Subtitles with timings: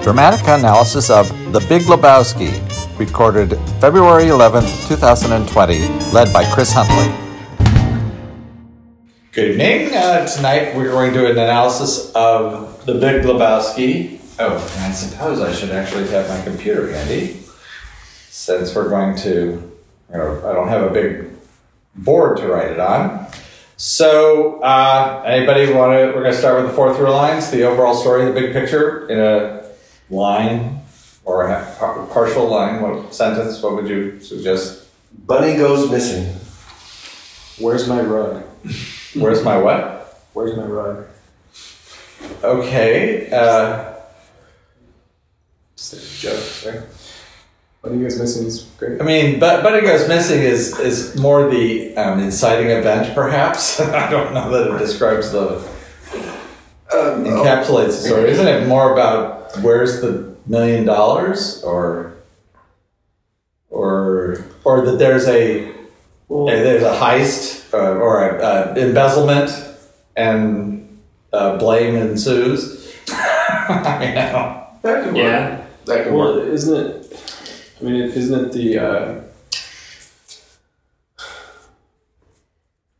[0.00, 2.48] Dramatica analysis of The Big Lebowski,
[2.98, 5.78] recorded February 11th, 2020,
[6.10, 7.14] led by Chris Huntley.
[9.32, 9.94] Good evening.
[9.94, 14.18] Uh, tonight we're going to do an analysis of The Big Lebowski.
[14.38, 17.42] Oh, and I suppose I should actually have my computer handy,
[18.30, 21.28] since we're going to, you know, I don't have a big
[21.94, 23.26] board to write it on.
[23.76, 26.06] So, uh, anybody want to?
[26.06, 29.06] We're going to start with the four through lines, the overall story, the big picture,
[29.06, 29.59] in a
[30.10, 30.82] line
[31.24, 32.82] or a partial line.
[32.82, 33.62] What sentence?
[33.62, 34.88] What would you suggest?
[35.26, 36.34] Bunny goes missing.
[37.64, 38.42] Where's my rug?
[39.14, 40.24] Where's my what?
[40.32, 41.06] Where's my rug?
[42.42, 43.30] Okay.
[43.30, 43.94] Uh,
[46.20, 46.84] joke.
[47.82, 48.46] Are you guys missing?
[48.46, 49.00] Is great.
[49.00, 53.80] I mean, but Bunny Goes Missing is is more the um, inciting event, perhaps.
[53.80, 55.56] I don't know that it describes the
[56.92, 58.30] Um, encapsulates the story.
[58.30, 62.14] Isn't it more about where's the million dollars, or
[63.68, 65.72] or or that there's a
[66.28, 69.50] Well, there's a heist uh, or a, uh, embezzlement
[70.16, 71.00] and
[71.32, 72.94] uh, blame ensues?
[73.08, 75.16] I mean, that could work.
[75.16, 75.64] Yeah.
[75.86, 76.48] That could well, work.
[76.48, 77.20] isn't it?
[77.80, 79.20] I mean, isn't it the uh,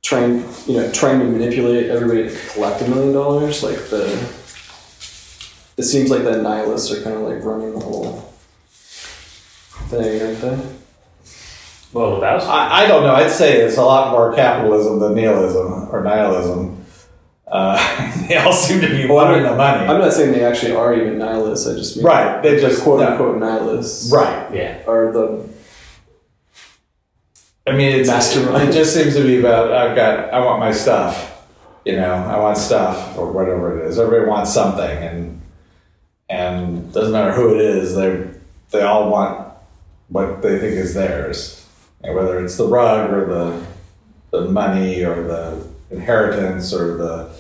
[0.03, 3.63] trying, you know, trying to manipulate everybody to collect a million dollars?
[3.63, 4.07] Like the,
[5.81, 8.33] it seems like the nihilists are kind of like running the whole
[9.89, 10.77] thing, aren't they?
[11.93, 12.47] Well, Lebowski.
[12.47, 13.15] I, I don't know.
[13.15, 16.85] I'd say it's a lot more capitalism than nihilism or nihilism.
[17.49, 19.87] Uh, they all seem to be wanting the money.
[19.87, 21.67] I'm not saying they actually are even nihilists.
[21.67, 23.09] I just mean Right, they the just- quote no.
[23.11, 24.55] unquote nihilists right.
[24.55, 24.83] yeah.
[24.87, 25.49] are the
[27.67, 28.69] I mean, it's, Mastermind.
[28.69, 31.29] it just seems to be about I've got I want my stuff.
[31.85, 33.99] You know, I want stuff or whatever it is.
[33.99, 35.40] Everybody wants something, and
[36.31, 37.95] and doesn't matter who it is.
[37.97, 38.27] They
[38.71, 39.49] they all want
[40.09, 41.67] what they think is theirs,
[42.03, 43.67] and whether it's the rug or the
[44.31, 47.31] the money or the inheritance or the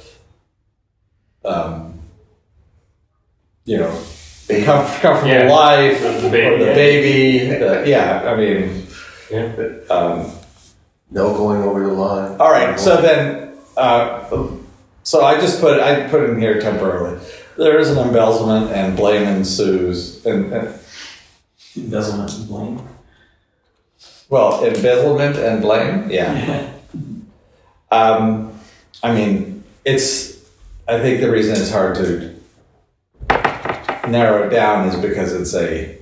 [1.45, 1.99] um,
[3.65, 3.93] you know
[4.49, 5.51] the comf- comfortable Yeah.
[5.51, 6.75] life The- the baby, or the yeah.
[6.75, 7.49] baby.
[7.59, 8.87] the- yeah, I mean.
[9.31, 9.53] Yeah.
[9.89, 10.33] Um,
[11.12, 12.37] No going over the line.
[12.41, 14.25] all right, so then, uh,
[15.05, 17.19] so I just put I put in here temporarily.
[17.60, 20.81] There is an embezzlement and blame ensues, and, and
[21.76, 22.88] Embezzlement and blame.
[24.31, 26.72] well, embezzlement and blame, yeah.
[27.93, 28.59] Um,
[29.03, 30.38] I mean, it's.
[30.88, 32.34] I think the reason it's hard to
[34.09, 35.98] narrow it down is because it's a.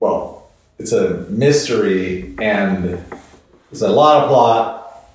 [0.00, 0.48] Well,
[0.78, 3.04] it's a mystery and
[3.70, 5.10] there's a lot of plot.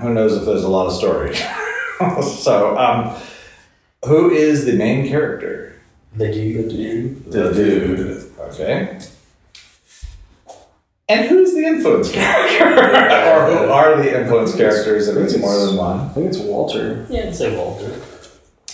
[0.00, 1.34] Who knows if there's a lot of story?
[2.42, 3.16] so, um,
[4.06, 5.80] who is the main character?
[6.16, 7.24] The dude.
[7.30, 8.32] The dude.
[8.38, 9.00] Okay.
[11.08, 12.64] And who's the influence character?
[12.64, 16.00] or who are the influence characters if it's more than one?
[16.00, 17.06] I think it's Walter.
[17.10, 18.00] Yeah, I'd say Walter.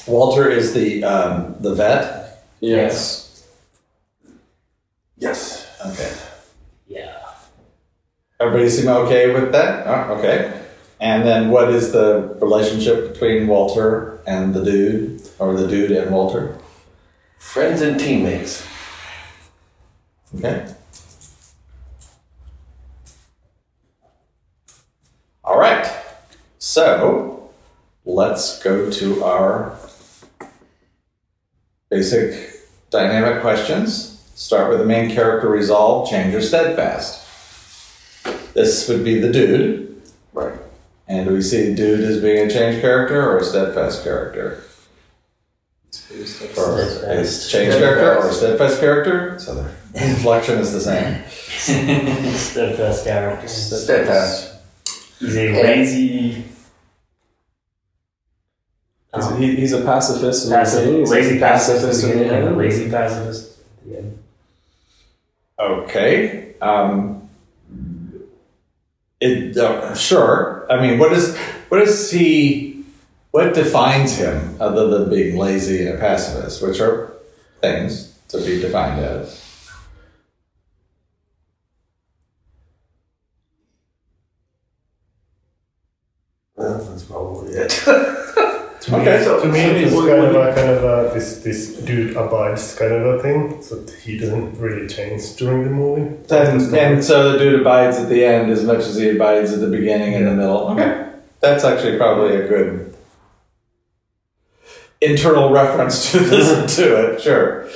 [0.07, 2.45] Walter is the um, the vet.
[2.61, 3.47] Yes.
[5.17, 5.67] Yes.
[5.85, 6.17] Okay.
[6.87, 7.19] Yeah.
[8.39, 9.87] Everybody seem okay with that?
[9.87, 10.62] Oh, okay.
[11.00, 16.11] And then what is the relationship between Walter and the dude, or the dude and
[16.11, 16.59] Walter?
[17.38, 18.66] Friends and teammates.
[20.37, 20.66] Okay.
[25.43, 25.91] All right.
[26.59, 27.50] So
[28.05, 29.78] let's go to our
[31.88, 32.53] basic
[32.91, 34.22] dynamic questions.
[34.34, 37.27] Start with the main character resolve, change or steadfast.
[38.53, 40.03] This would be the dude.
[40.34, 40.59] Right.
[41.10, 44.62] And do we see dude as being a change character or a steadfast character?
[46.56, 47.50] Or a Steadfast.
[47.50, 49.37] change character or a steadfast character?
[49.41, 49.70] So the
[50.09, 51.25] inflection is the same.
[52.37, 53.49] Steadfast character.
[53.49, 54.54] Steadfast.
[55.19, 56.44] He's a lazy.
[59.12, 60.46] He's, um, he, he's a pacifist.
[60.46, 62.56] in passive, he's lazy a pacifist in in the the end, a end.
[62.58, 63.58] lazy pacifist.
[63.85, 64.00] Yeah.
[65.58, 66.55] Okay.
[66.61, 67.19] Um,
[69.20, 70.67] it uh, sure.
[70.70, 71.37] I mean, what is
[71.69, 72.84] what is he?
[73.31, 77.12] What defines him other than being lazy and a pacifist, which are
[77.61, 79.40] things to be defined as?
[86.56, 87.73] Well, that's probably it.
[89.43, 92.17] To me, to me, So it's kind of a kind of a this this dude
[92.17, 93.62] abides kind of a thing.
[93.62, 96.17] So he doesn't really change during the movie.
[96.31, 99.61] And, and so the dude abides at the end as much as he abides at
[99.61, 100.69] the beginning and the middle.
[100.70, 101.11] Okay.
[101.41, 102.94] That's actually probably a good
[105.00, 107.20] internal reference to this to it.
[107.23, 107.69] Sure.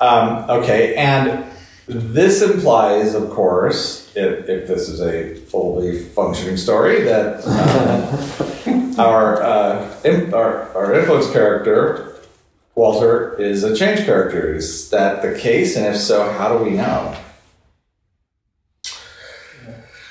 [0.00, 1.44] Um, okay, and
[1.88, 9.42] this implies, of course, if, if this is a fully functioning story, that uh, our,
[9.42, 10.00] uh,
[10.32, 12.16] our our influence character
[12.76, 14.54] Walter is a change character.
[14.54, 15.76] Is that the case?
[15.76, 17.16] And if so, how do we know?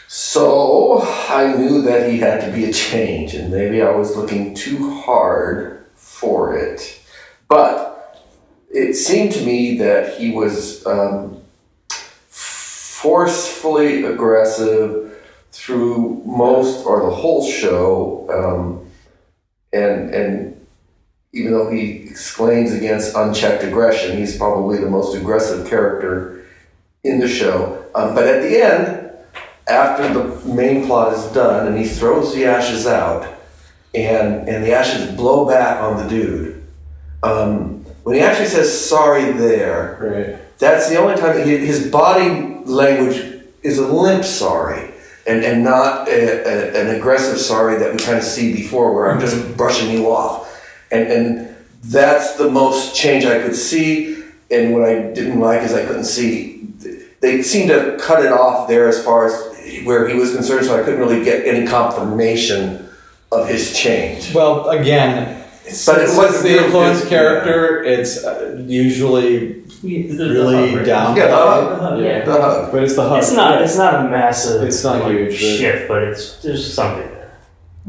[0.07, 4.55] So I knew that he had to be a change, and maybe I was looking
[4.55, 6.99] too hard for it.
[7.47, 8.19] But
[8.71, 11.43] it seemed to me that he was um,
[12.27, 15.14] forcefully aggressive
[15.65, 18.87] through most or the whole show, um,
[19.73, 20.65] and and
[21.33, 26.45] even though he exclaims against unchecked aggression, he's probably the most aggressive character
[27.03, 27.83] in the show.
[27.95, 29.11] Um, but at the end,
[29.67, 33.27] after the main plot is done and he throws the ashes out
[33.95, 36.63] and and the ashes blow back on the dude
[37.23, 40.57] um, when he actually says sorry there Right.
[40.59, 44.91] that's the only time that he, his body language is a limp sorry
[45.27, 49.11] and, and not a, a, an aggressive sorry that we kind of see before where
[49.11, 49.53] I'm just mm-hmm.
[49.53, 50.51] brushing you off.
[50.91, 54.23] And and that's the most change I could see.
[54.51, 56.55] And what I didn't like is I couldn't see
[57.25, 60.79] they seemed to cut it off there as far as where he was concerned so
[60.79, 62.87] I couldn't really get any confirmation
[63.31, 64.33] of his change.
[64.33, 65.43] Well, again,
[65.85, 68.61] But it it's the influence character, it's uh,
[69.83, 71.15] usually really down.
[71.15, 72.29] yeah, uh, Yeah.
[72.29, 73.17] uh, But it's the hub.
[73.19, 73.61] It's not.
[73.61, 74.63] It's not a massive.
[74.63, 77.31] It's not like, huge, but- shift, but it's there's something there.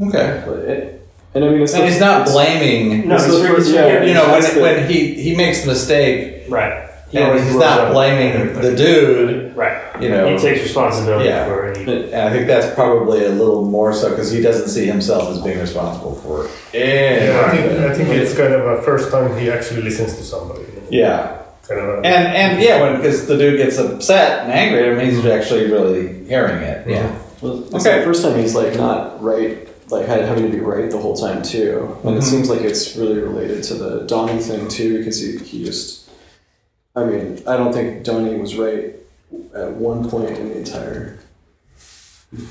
[0.09, 0.43] Okay.
[0.45, 3.07] But it, and I mean, it's And the- he's not blaming.
[3.07, 4.03] No, It's he's the first- yeah.
[4.03, 6.83] You know, when, the- when he, he makes the mistake, right.
[7.09, 9.77] He and he's not blaming the dude, Right.
[10.01, 10.27] you know.
[10.27, 11.45] He takes responsibility Yeah.
[11.45, 11.77] for it.
[11.87, 15.37] And I think that's probably a little more so because he doesn't see himself as
[15.41, 16.51] being responsible for it.
[16.73, 20.23] Yeah, I think, I think it's kind of a first time he actually listens to
[20.23, 20.63] somebody.
[20.89, 21.29] Yeah.
[21.67, 25.13] Kind of And and yeah, when because the dude gets upset and angry, I mean
[25.13, 26.87] he's actually really hearing it.
[26.87, 27.17] Yeah.
[27.41, 27.99] Well, it's Okay.
[27.99, 31.41] the first time he's like not right, like having to be right the whole time
[31.43, 31.97] too.
[32.03, 32.17] And Mhm.
[32.19, 36.09] it seems like it's really related to the Donnie thing too, because he, he just,
[36.95, 38.95] I mean, I don't think Donnie was right
[39.53, 41.19] at one point in the entire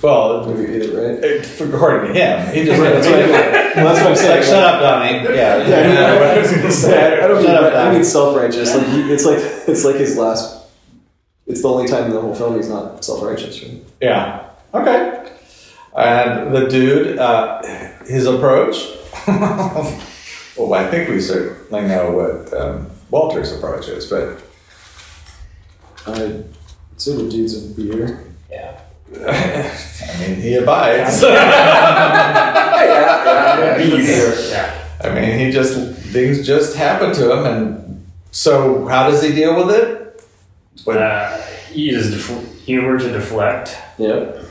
[0.03, 1.25] Well, movie either, right?
[1.25, 4.37] it- according to him, he just Right, that's what I, well, that's what I'm saying.
[4.41, 5.37] like, shut up, Donnie.
[5.37, 5.57] Yeah.
[5.69, 7.23] Yeah, I, mean, I, I was gonna say.
[7.23, 8.75] I don't mean Shut up, I mean self-righteous.
[8.75, 9.39] Like he, it's like
[9.69, 10.67] it's like his last.
[11.47, 13.63] It's the only time in the whole film he's not self-righteous.
[13.63, 13.85] Right?
[14.01, 14.49] Yeah.
[14.75, 15.31] Okay.
[15.97, 17.63] And the dude, uh,
[18.07, 18.77] his approach.
[19.29, 24.43] well, I think we certainly know what um, Walter's approach is, but
[26.07, 26.43] I
[26.97, 28.25] say the dude's a beer.
[28.51, 28.81] yeah.
[29.15, 31.23] I mean, he abides.
[31.23, 31.33] yeah,
[32.87, 35.75] yeah, yeah, I mean, he just
[36.13, 40.21] things just happen to him, and so how does he deal with it?
[40.85, 41.41] When- Uh,
[41.73, 43.77] he uses def- humor to deflect.
[43.99, 44.45] Yep.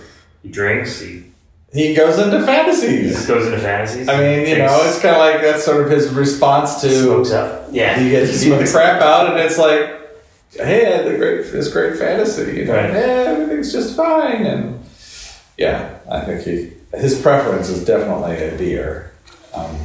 [0.44, 1.00] He drinks.
[1.01, 1.24] He
[1.74, 3.25] he goes into fantasies.
[3.25, 4.08] goes into fantasies.
[4.08, 7.31] I mean, you know, it's kind of like that's sort of his response to smokes
[7.31, 7.68] up.
[7.72, 7.98] Yeah.
[8.00, 9.90] he gets the crap out, and it's like,
[10.53, 12.92] hey, I had the great this great fantasy, you know, Right.
[12.94, 14.80] yeah, everything's just fine, and
[15.57, 19.12] yeah, I think he his preference is definitely a beer.
[19.53, 19.75] Um,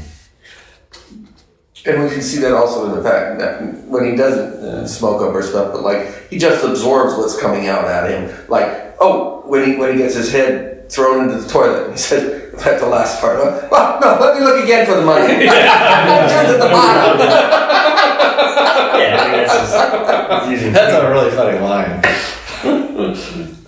[1.87, 5.35] And we can see that also in the fact that when he doesn't smoke up
[5.35, 8.31] or stuff, but like he just absorbs what's coming out at him.
[8.49, 12.53] Like, oh, when he when he gets his head thrown into the toilet, he says
[12.63, 15.47] "That's the last part, oh, well, no, let me look again for the money.
[15.47, 17.87] Down to the bottom.
[18.21, 19.17] yeah.
[19.19, 22.03] I mean, that's just, he's using that's a really funny line.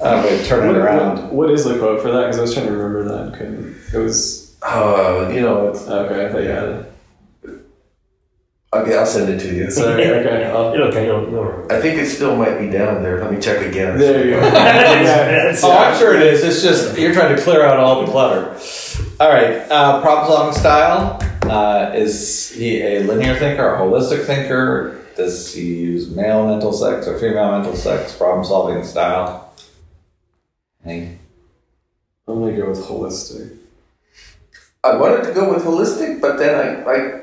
[0.04, 1.23] I'm going to turn it around.
[1.25, 2.23] what- what is the quote for that?
[2.23, 3.35] Because I was trying to remember that.
[3.38, 3.76] Couldn't.
[3.92, 6.26] It was Oh, you know, okay.
[6.26, 6.92] I thought you had it.
[8.75, 9.71] Okay, I'll send it to you.
[9.71, 10.07] Sorry.
[10.09, 10.45] Okay.
[10.47, 11.07] I'll, It'll okay.
[11.07, 11.73] You'll, you'll remember.
[11.73, 13.21] I think it still might be down there.
[13.23, 13.99] Let me check again.
[13.99, 14.41] there you go.
[14.50, 16.43] That's- Oh, I'm sure it is.
[16.45, 18.59] It's just you're trying to clear out all the clutter.
[19.21, 21.19] All right, uh, problem solving style.
[21.43, 24.99] Uh, is he a linear thinker, a holistic thinker?
[25.17, 28.17] Does he use male mental sex or female mental sex?
[28.17, 29.52] Problem solving style.
[30.85, 31.19] Any?
[32.26, 33.59] I'm gonna go with holistic.
[34.83, 37.22] I wanted to go with holistic, but then I I,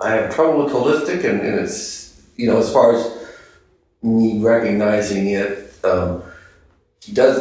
[0.00, 3.28] I have trouble with holistic, and, and it's you know as far as
[4.02, 6.22] me recognizing it, um,
[7.02, 7.36] he does,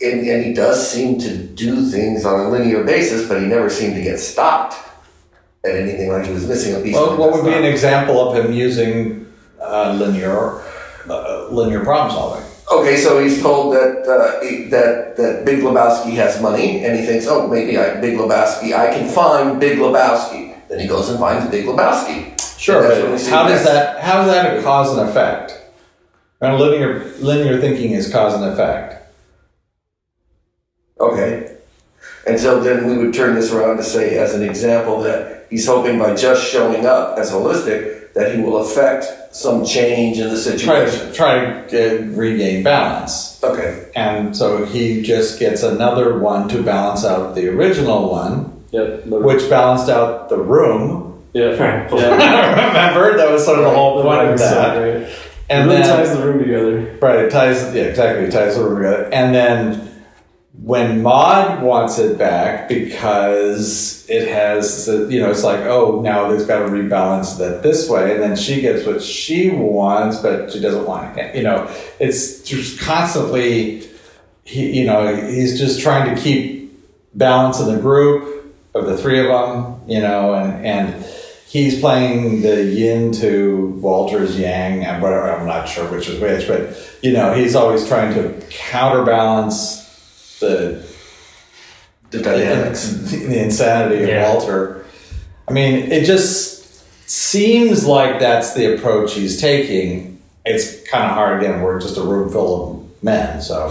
[0.00, 3.68] and, and he does seem to do things on a linear basis, but he never
[3.68, 4.76] seemed to get stopped
[5.64, 6.94] at anything like he was missing a piece.
[6.94, 9.26] Well, what would be an example of him using
[9.60, 10.62] uh, linear
[11.08, 12.44] uh, linear problem solving?
[12.72, 17.04] Okay, so he's told that uh, he- that that Big Lebowski has money, and he
[17.04, 20.45] thinks, oh, maybe I, Big Lebowski, I can find Big Lebowski.
[20.68, 22.32] Then he goes and finds the Big Lebowski.
[22.58, 23.64] Sure, And that's when we but how does next.
[23.64, 25.60] that how is that a cause and effect?
[26.40, 29.12] And linear linear thinking is cause and effect.
[31.00, 31.56] Okay.
[32.26, 35.66] And so then we would turn this around to say, as an example, that he's
[35.66, 40.42] hoping by just showing up as holistic, that he will affect some change in the
[40.42, 41.06] Try situation.
[41.08, 43.90] to try to get, regain balance, Okay.
[43.94, 49.04] and so he just gets another one to balance out the original one, Yep.
[49.04, 51.22] the- which balanced out the room.
[51.32, 51.44] yeah.
[51.56, 51.90] Right.
[51.92, 52.66] Yeah.
[52.68, 54.76] Remember that was sort of the whole point of that.
[54.78, 55.08] Right.
[55.48, 56.98] And really then ties the room together.
[57.00, 59.08] Right, it ties, yeah, exactly, it ties the room together.
[59.12, 59.88] And then
[60.60, 66.28] when Maud wants it back because it has, the- you know, it's like, oh, now
[66.28, 68.14] there's got to rebalance that this way.
[68.14, 71.36] And then she gets what she wants, but she doesn't want it.
[71.36, 71.70] You know,
[72.00, 73.88] it's just constantly,
[74.44, 76.72] he, you know, he's just trying to keep
[77.14, 78.45] balance in the group
[78.78, 81.04] of the three of them, you know, and, and
[81.48, 85.30] he's playing the yin to Walter's yang, and whatever.
[85.32, 90.84] I'm not sure which is which, but you know, he's always trying to counterbalance the
[92.10, 92.88] The dynamics.
[92.88, 94.32] the, the insanity of Yeah.
[94.32, 94.84] Walter.
[95.48, 100.20] I mean, it just seems like that's the approach he's taking.
[100.44, 101.42] It's kind of hard.
[101.42, 103.66] Again, we're just a room full of men, so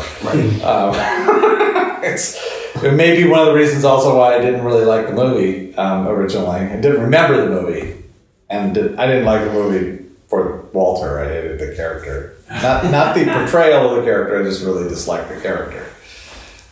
[0.64, 0.94] um,
[2.04, 2.38] it's
[2.84, 5.76] it may be one of the reasons also why I didn't really like the movie
[5.76, 6.60] um, originally.
[6.62, 8.04] I didn't remember the movie,
[8.50, 11.20] and did, I didn't like the movie for Walter.
[11.20, 14.40] I hated the character, not not the portrayal of the character.
[14.40, 15.86] I just really disliked the character.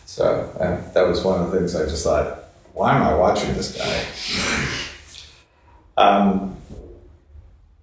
[0.06, 3.52] So uh, that was one of the things I just thought, why am I watching
[3.54, 4.04] this guy?
[5.96, 6.56] Um,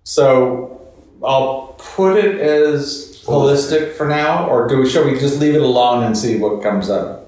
[0.03, 5.55] so I'll put it as holistic for now, or do we should we just leave
[5.55, 7.20] it alone and see what comes up?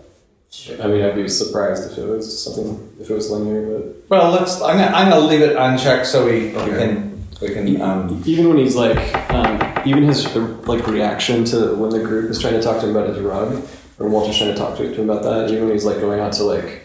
[0.81, 4.31] I mean, I'd be surprised if it was something if it was linear, but Well,
[4.31, 4.61] let's.
[4.61, 7.81] I'm gonna, I'm gonna leave it unchecked so we, we can we can.
[7.81, 8.97] Um, even when he's like,
[9.31, 12.95] um, even his like reaction to when the group is trying to talk to him
[12.95, 13.65] about his rug,
[13.99, 16.33] or Walter's trying to talk to him about that, even when he's like going out
[16.33, 16.83] to like,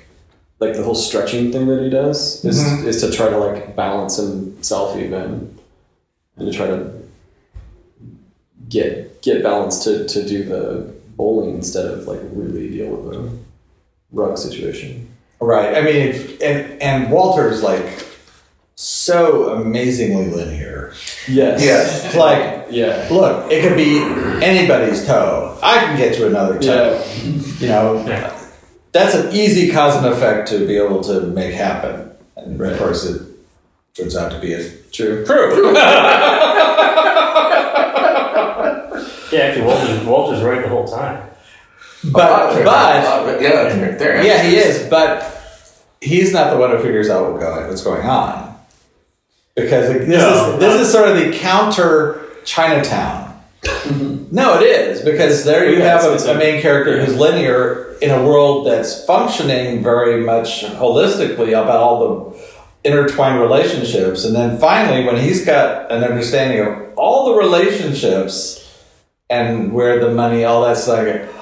[0.60, 2.84] like the whole stretching thing that he does is Mhm.
[2.86, 5.56] is to try to like balance himself even,
[6.36, 6.90] and to try to
[8.68, 13.30] get get balance to to do the bowling instead of like really deal with the
[14.12, 15.08] rug situation.
[15.40, 15.76] right.
[15.76, 18.04] I mean, and and Walter's like
[18.74, 20.92] so amazingly linear.
[21.28, 21.62] Yes.
[21.62, 22.14] Yes.
[22.16, 23.06] Like Yeah.
[23.10, 23.98] Look, it could be
[24.44, 25.58] anybody's toe.
[25.62, 27.02] I can get to another toe.
[27.22, 27.32] Yeah.
[27.60, 28.32] You know, Yeah.
[28.92, 32.10] that's an easy cause and effect to be able to make happen.
[32.36, 32.72] And Right.
[32.72, 33.20] of course, it
[33.94, 34.62] turns out to be a
[34.92, 35.24] True.
[35.26, 35.74] true.
[39.30, 41.27] Yeah, actually, Walter's, Walter's right the whole time.
[42.04, 44.88] But, but, yeah, they're, they're yeah, he is.
[44.88, 45.34] But
[46.00, 48.56] he's not the one who figures out what's going on.
[49.56, 53.42] Because this, No, is, this is sort of the counter Chinatown.
[54.30, 58.10] no, it is because there you Yeah, have a, a main character who's linear in
[58.10, 62.48] a world that's functioning very much holistically about all the
[62.84, 68.64] intertwined relationships, and then finally, when he's got an understanding of all the relationships
[69.28, 71.37] and where the money, all that stuff, like,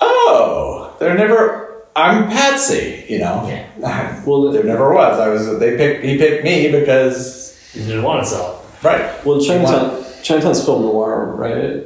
[0.00, 1.84] oh, they're never.
[1.96, 3.46] I'm Patsy, you know.
[3.48, 4.22] Yeah.
[4.26, 5.18] Well, there never was.
[5.18, 5.58] I was.
[5.58, 6.04] They picked.
[6.04, 9.24] He picked me because He didn't want to sell right.
[9.24, 11.84] Well, Chinatown, Chinatown's film noir, right?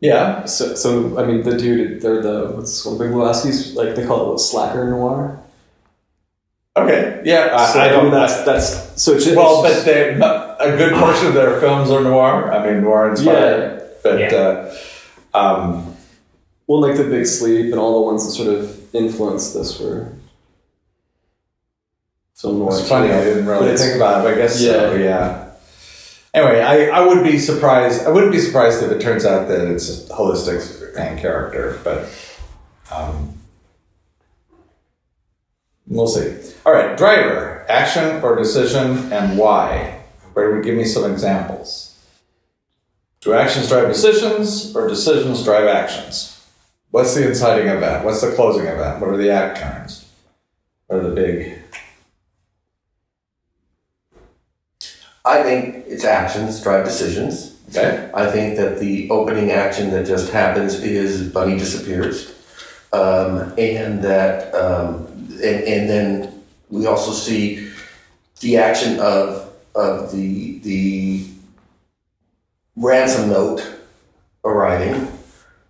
[0.00, 0.44] Yeah.
[0.44, 2.98] So, so I mean, the dude, they're the what's this one?
[2.98, 5.38] Big Lebowski's like they call it what, slacker noir.
[6.76, 7.22] Okay.
[7.24, 7.56] Yeah.
[7.58, 8.04] I, So, I don't.
[8.04, 9.14] mean, that's that's so.
[9.14, 12.52] It's, well, it's but they a good portion of their films are noir.
[12.52, 13.82] I mean, noir inspired.
[14.02, 14.72] But Yeah.
[15.34, 15.96] uh, um,
[16.68, 20.12] well, like the Big Sleep and all the ones that sort of influenced this were
[22.36, 22.78] film noir.
[22.78, 23.10] it's funny.
[23.10, 24.24] I didn't really think about it.
[24.24, 24.94] But I guess so.
[24.94, 25.02] Yeah.
[25.02, 25.44] Yeah.
[26.34, 28.06] Anyway, I, I would be surprised.
[28.06, 32.08] I wouldn't be surprised if it turns out that it's a holistic main character, but
[32.94, 33.34] um,
[35.86, 36.36] we'll see.
[36.66, 40.02] All right, driver, action or decision, and why?
[40.34, 41.98] Where would give me some examples?
[43.22, 46.37] Do actions drive decisions, or decisions drive actions?
[46.90, 48.04] What's the inciting event?
[48.04, 49.00] What's the closing event?
[49.00, 50.10] What are the act turns?
[50.86, 51.58] What are the big?
[55.24, 57.56] I think it's actions drive decisions.
[57.70, 58.10] Okay.
[58.14, 62.34] I think that the opening action that just happens is Bunny disappears,
[62.94, 67.70] um, and that um, and, and then we also see
[68.40, 71.26] the action of of the the
[72.76, 73.62] ransom note
[74.44, 75.06] arriving,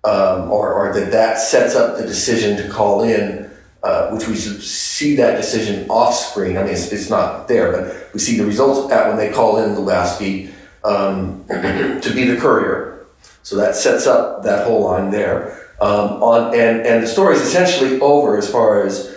[0.09, 3.49] um, or or that that sets up the decision to call in
[3.83, 6.57] uh, which we see that decision off screen.
[6.57, 9.59] I mean, it's, it's not there, but we see the results at when they call
[9.59, 10.51] in Lebowski
[10.85, 13.07] um, to be the courier.
[13.43, 15.67] So that sets up that whole line there.
[15.81, 19.17] Um, on and and the story is essentially over as far as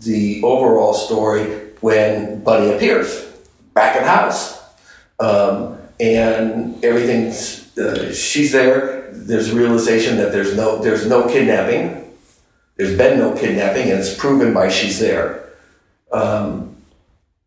[0.00, 3.26] the overall story when Bunny appears
[3.74, 4.58] back in the house,
[5.20, 8.97] um, and everything's uh, she's there.
[9.12, 12.14] There's a realization that there's no there's no kidnapping.
[12.76, 15.48] There's been no kidnapping, and it's proven by she's there.
[16.12, 16.76] Um,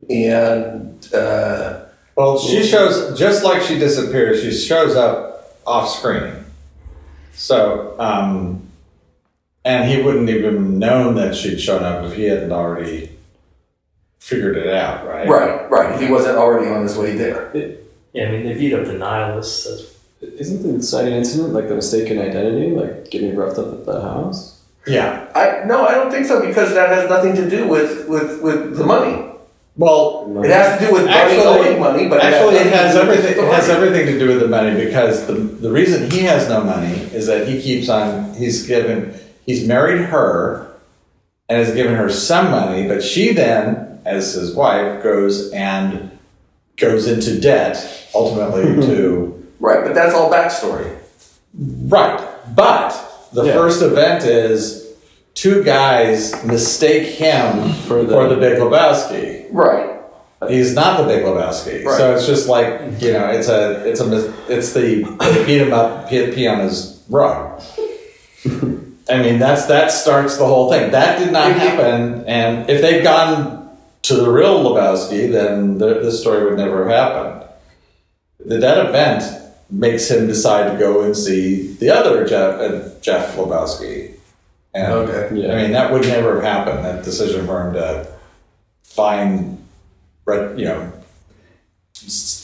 [0.09, 4.41] and uh, Well, she shows just like she disappears.
[4.41, 6.43] She shows up off screen.
[7.33, 8.67] So, um,
[9.63, 13.17] and he wouldn't even known that she'd shown up if he hadn't already
[14.19, 15.27] figured it out, right?
[15.27, 15.95] right, right.
[15.95, 17.51] If he wasn't already on his way there,
[18.13, 19.63] Yeah, I mean, they beat up the nihilists.
[19.65, 19.90] That's,
[20.21, 24.61] Isn't the inciting incident like the mistaken identity, like getting roughed up at the house?
[24.85, 25.27] Yeah.
[25.35, 28.77] I no, I don't think so because that has nothing to do with with with
[28.77, 29.27] the money.
[29.77, 33.21] Well, It has to do with Actually- owing money, but actually, it has nothing to
[33.21, 33.45] do with everything.
[33.47, 36.61] It has everything to do with the money because the the reason he has no
[36.63, 38.33] money is that he keeps on.
[38.35, 39.13] He's given.
[39.45, 40.67] He's married her,
[41.49, 46.11] and has given her some money, but she then, as his wife, goes and
[46.77, 50.89] goes into debt ultimately to Right, but that's all backstory.
[51.87, 52.19] right.
[52.55, 52.89] But
[53.31, 53.53] the Yeah.
[53.53, 54.87] first event is
[55.35, 59.45] two guys mistake him For for the- the Big Lebowski.
[59.51, 59.87] Right.
[60.49, 61.97] He's not the Big Lebowski, Right.
[61.97, 65.71] so it's just like you know, it's a, it's a, it's the they beat him
[65.73, 67.61] up, pee, pee on his rug.
[69.09, 70.91] I mean, that's that starts the whole thing.
[70.91, 73.69] That did not happen, and if they'd gone
[74.03, 77.43] to the real Lebowski, then the, this story would never have happened.
[78.43, 79.23] The, that event
[79.71, 84.13] makes him decide to go and see the other Jeff, uh, Jeff Lebowski.
[84.73, 85.35] And, Okay.
[85.35, 85.53] Yeah.
[85.53, 86.85] I mean, that would never have happened.
[86.85, 88.07] That decision for him to
[88.83, 89.57] find,
[90.25, 90.91] re- you know,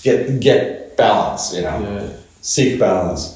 [0.03, 1.53] get get balance.
[1.53, 2.09] You know, Yeah.
[2.41, 3.33] seek balance.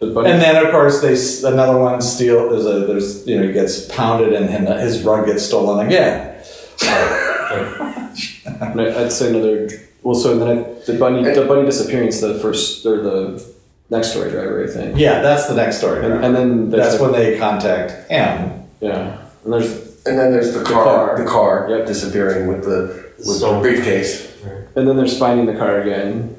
[0.00, 1.14] And then, of course, they
[1.48, 2.48] another one steal.
[2.50, 6.36] There's a there's you know he gets pounded and him, his rug gets stolen again.
[6.82, 9.68] and I'd say another.
[10.02, 13.44] Well, so then I, the bunny, the bunny disappearance, the first or the
[13.90, 14.98] next story driver, I think.
[14.98, 16.04] Yeah, that's the next story.
[16.04, 18.64] And, and then that's the- when they contact him.
[18.80, 21.18] yeah, and there's And then there's the car, car.
[21.18, 21.86] the car Yep.
[21.86, 23.60] disappearing with the with the Stolen.
[23.60, 24.28] briefcase.
[24.74, 26.34] and then there's finding the car again,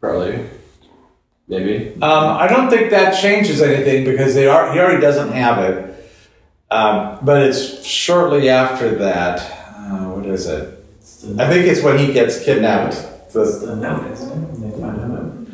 [0.00, 0.38] probably,
[1.48, 1.94] maybe.
[2.00, 5.88] Um, I don't think that changes anything because they are he already doesn't have it.
[6.70, 9.40] Um, but it's shortly after that.
[9.76, 10.81] Uh, what is it?
[11.22, 12.94] It's the, I think it's when he gets kidnapped.
[13.24, 14.60] it's The, the note, isn't it?
[14.60, 15.48] They find a note.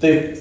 [0.00, 0.40] they,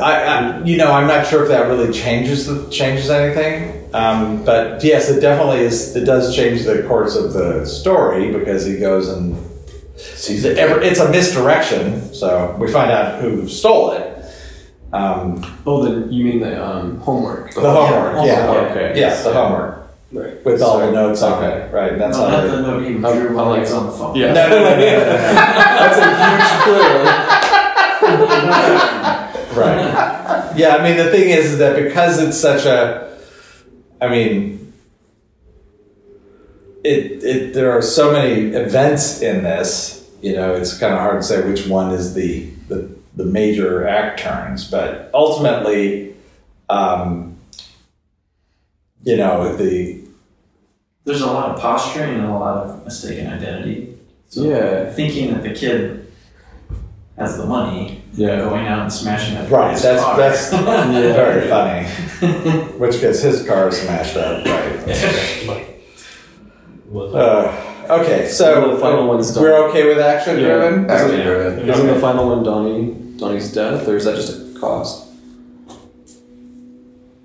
[0.00, 3.74] I, I, you know, I'm not sure if that really changes the changes anything.
[3.94, 5.96] Um, but yes, it definitely is.
[5.96, 9.36] It does change the course of the story because he goes and
[9.96, 12.12] Sees the- ever- it's a misdirection.
[12.14, 14.14] So we find out who stole it.
[14.92, 17.52] Um, Oh, then you mean the um, homework?
[17.54, 19.00] the homework, yeah, homework, okay.
[19.00, 20.42] yeah, the homework Right.
[20.44, 21.92] with all the notes on it, right?
[21.92, 23.86] And that's no, how not the note he drew I'm while he like- was on
[23.86, 24.16] the phone.
[24.16, 24.32] Yeah.
[24.32, 25.04] No, no, no, no, no,
[25.78, 27.04] That's a huge clue.
[29.60, 30.52] Right.
[30.56, 33.16] Yeah, I mean the thing is, is that because it's such a,
[34.00, 34.72] I mean,
[36.84, 40.08] it it there are so many events in this.
[40.22, 43.86] You know, it's kind of hard to say which one is the the, the major
[43.86, 46.14] act turns, but ultimately,
[46.68, 47.36] um,
[49.02, 49.97] you know, the
[51.08, 53.96] There's a lot of posturing and a lot of mistaken identity.
[54.28, 54.90] So Yeah.
[54.90, 56.06] thinking that the kid
[57.16, 58.36] has the money, Yeah.
[58.40, 59.74] going out and smashing up right.
[59.74, 60.16] That's car.
[60.18, 60.90] that's Yeah.
[61.22, 61.86] very funny.
[62.78, 64.44] Which gets his car smashed up.
[64.44, 65.46] Right.
[65.48, 65.82] like,
[66.94, 67.52] Uh,
[67.88, 69.42] okay, so the final one's done.
[69.44, 70.48] we're okay with action Yeah.
[70.58, 70.90] driven.
[70.90, 71.68] Action driven.
[71.70, 75.06] Isn't the final one Donnie Donnie's death, or is that just a cost?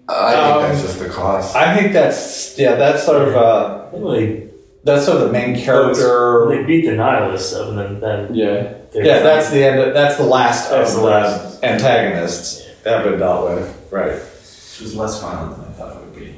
[0.10, 1.56] I think Um, that's just the cost.
[1.56, 4.48] I think that's yeah, that's sort of uh, They,
[4.84, 6.46] that's sort of the main character.
[6.50, 8.74] they beat the nihilists up, and then, then Yeah.
[8.92, 9.80] they Yeah, that's the end.
[9.80, 11.64] Of, that's the last That's of the the last.
[11.64, 13.88] antagonists that have been dealt with.
[13.92, 14.14] Right?
[14.16, 16.36] Which was less violent than I thought it would be.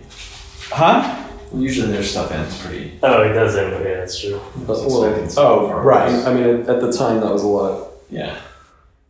[0.69, 1.21] Huh?
[1.55, 2.99] Usually their stuff ends pretty.
[3.01, 3.71] Oh, it does end.
[3.83, 4.39] Yeah, that's true.
[4.67, 6.11] But, I was well, expecting some oh, far right.
[6.11, 6.25] worse.
[6.25, 7.91] I mean, at the time that was a lot.
[8.11, 8.37] Yeah.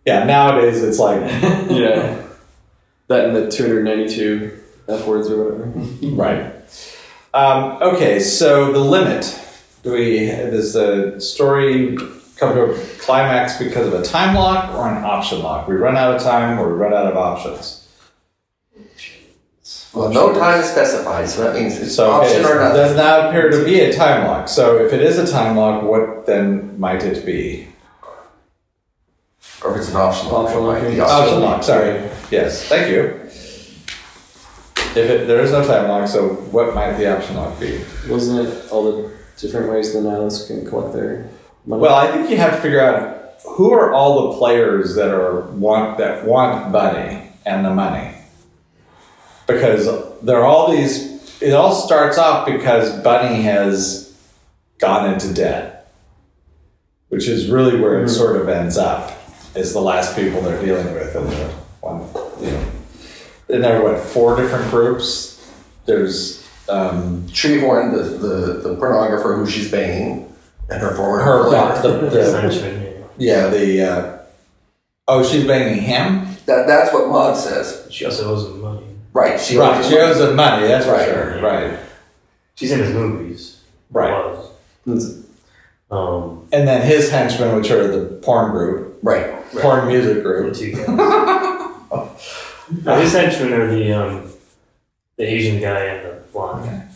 [0.05, 0.23] Yeah.
[0.25, 1.19] Nowadays it's like
[1.69, 2.21] Yeah.
[3.07, 5.65] That and the 292 F words or whatever.
[6.15, 6.53] right.
[7.33, 9.41] Um, okay, so the limit.
[9.83, 11.95] Do we does the story
[12.37, 15.67] come to a climax because of a time lock or an option lock?
[15.67, 17.81] We run out of time or we run out of options.
[19.93, 22.77] Well, no time is specified, so that means it's So okay, option or it nothing.
[22.77, 24.49] does not appear to be a time lock.
[24.49, 27.67] So if it is a time lock, what then might it be?
[29.65, 30.29] Or if it's an option.
[30.29, 30.83] Option lock, right?
[30.83, 31.03] The yeah.
[31.05, 31.63] Option lock.
[31.63, 32.09] Sorry.
[32.29, 32.67] Yes.
[32.67, 33.21] Thank you.
[34.95, 37.83] If it, there is no time lock, so what might the option lock be?
[38.07, 41.27] Wasn't it all the different ways the nihilists can collect their
[41.65, 41.81] money?
[41.81, 45.41] Well, I think you have to figure out who are all the players that are
[45.51, 48.15] want that want Bunny and the money,
[49.47, 49.85] because
[50.21, 51.41] there are all these.
[51.41, 54.17] It all starts off because Bunny has
[54.77, 55.91] gone into debt,
[57.09, 58.15] which is really where it mm-hmm.
[58.15, 59.11] sort of ends up.
[59.55, 61.45] Is the last people they're dealing with, and the
[61.81, 62.01] one,
[62.43, 62.65] you know,
[63.49, 65.49] and there are what four different groups.
[65.85, 68.37] There's um, Treehorn, the, the,
[68.69, 70.33] the pornographer who she's banging,
[70.69, 71.81] and her former her employer.
[72.01, 74.17] the, the, Essentially, yeah the uh,
[75.07, 76.25] oh she's banging him.
[76.47, 77.87] That, that's what Maud says.
[77.91, 78.85] She also owes him money.
[79.13, 79.39] Right.
[79.39, 81.05] She Right, she owes him money, that's for Right.
[81.05, 81.41] sure.
[81.41, 81.79] Right,
[82.55, 83.61] She's in his movies.
[83.89, 84.35] right.
[85.91, 89.44] Um, And then his henchmen, which are the porn group, Right.
[89.61, 90.55] Porn music the group.
[90.55, 90.87] two guys.
[92.85, 94.31] Uh, his henchmen are the um,
[95.17, 96.87] the Asian guy and the blonde guy.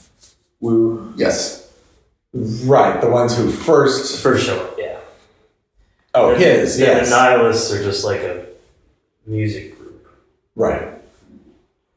[0.59, 1.13] Woo.
[1.15, 1.71] Yes.
[2.33, 4.21] Right, the ones who first.
[4.21, 4.99] First show up, yeah.
[6.13, 7.09] Oh, The- his, the, yes.
[7.09, 8.45] The nihilists are just like a
[9.25, 10.07] music group.
[10.55, 10.95] Right.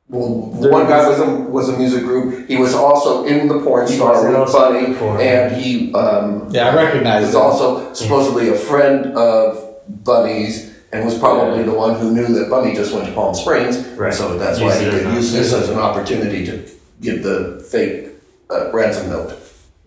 [0.08, 2.46] Well, one guy was a, was a music group.
[2.46, 5.20] He was also in the porn He star with also Bunny, in the porn.
[5.22, 7.40] and he um, Yeah, I recognize was him.
[7.40, 12.74] also supposedly a friend of Bunny's, and was probably the one who knew that Bunny
[12.74, 13.78] just went to Palm Springs.
[13.98, 14.12] Right.
[14.12, 16.68] So that's why he could use this as an opportunity to
[17.00, 18.10] give the fake
[18.50, 19.38] uh, ransom note.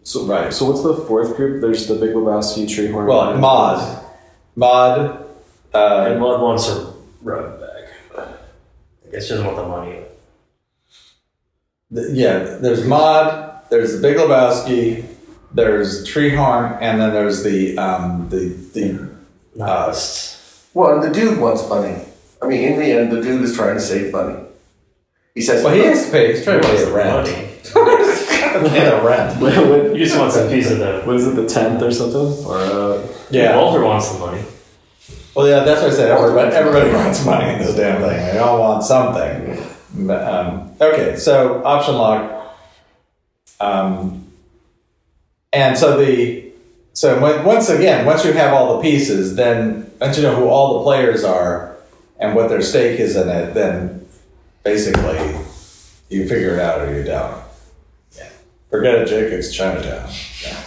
[0.04, 0.54] So, Right.
[0.54, 1.62] so what's the fourth group?
[1.62, 3.08] There's the Big Lebowski, Treehorn.
[3.08, 4.04] Well, Maud,
[4.56, 5.26] Mod,
[5.74, 6.06] Maud.
[6.12, 7.90] And Maud wants her rug back.
[8.18, 10.02] I guess she doesn't want the money.
[11.94, 13.62] th- yeah, there's Maud.
[13.70, 15.06] there's the Big Lebowski,
[15.54, 19.10] there's Treehorn, and then there's the, um, the, the,
[19.56, 20.68] Nihilists.
[20.74, 22.04] Well, and the dude wants money.
[22.42, 24.40] I mean, in the end, the dude is trying to save money.
[25.34, 27.28] He says, well, he has to pay, he's trying to pay Wants the the rent.
[27.28, 28.70] money.
[28.70, 29.42] pay the rent.
[29.42, 31.02] What- what- He just wants a piece of the.
[31.04, 32.46] what is it, the tenth or something?
[32.46, 33.56] Or uh, Yeah.
[33.58, 34.44] Walter wants the money.
[35.36, 36.12] Well, yeah, that's what I said.
[36.12, 38.18] Everybody, everybody wants money in this damn thing.
[38.34, 39.62] They all want something.
[40.08, 42.56] But, um, okay, so option lock.
[43.60, 44.28] Um,
[45.52, 46.45] and so the
[46.96, 50.48] so when, once again, once you have all the pieces, then once you know who
[50.48, 51.76] all the players are
[52.20, 54.08] and what their stake is in it, then
[54.64, 55.20] basically
[56.10, 57.44] you figure it out or you don't.
[58.18, 58.30] Yeah.
[58.72, 59.32] Forget it, Jake.
[59.34, 60.10] It's Chinatown.
[60.42, 60.62] Yeah.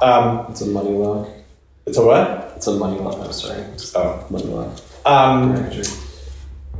[0.00, 1.28] Um, it's a money lock.
[1.86, 2.52] it's a what?
[2.56, 3.18] It's a money lock.
[3.24, 3.60] I'm sorry.
[3.72, 4.26] It's Oh.
[4.28, 4.76] money lock.
[5.06, 5.70] Um,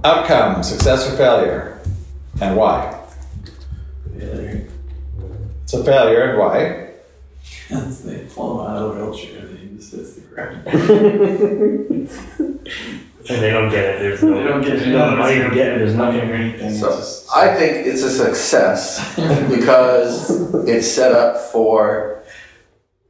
[0.03, 1.79] Outcome, success or failure,
[2.41, 2.99] and why?
[4.17, 6.90] It's a failure, and why?
[7.71, 10.67] Because they fall out of a wheelchair and he just hits the ground.
[13.29, 13.99] And they don't get it.
[14.01, 14.35] There's no.
[14.35, 14.81] They don't get it.
[14.87, 15.79] They don't money to get it.
[15.79, 16.31] There's nothing nothing.
[16.31, 16.73] or anything.
[16.75, 19.15] So, just, I think it's a success
[19.51, 20.31] because
[20.67, 22.23] it's set up for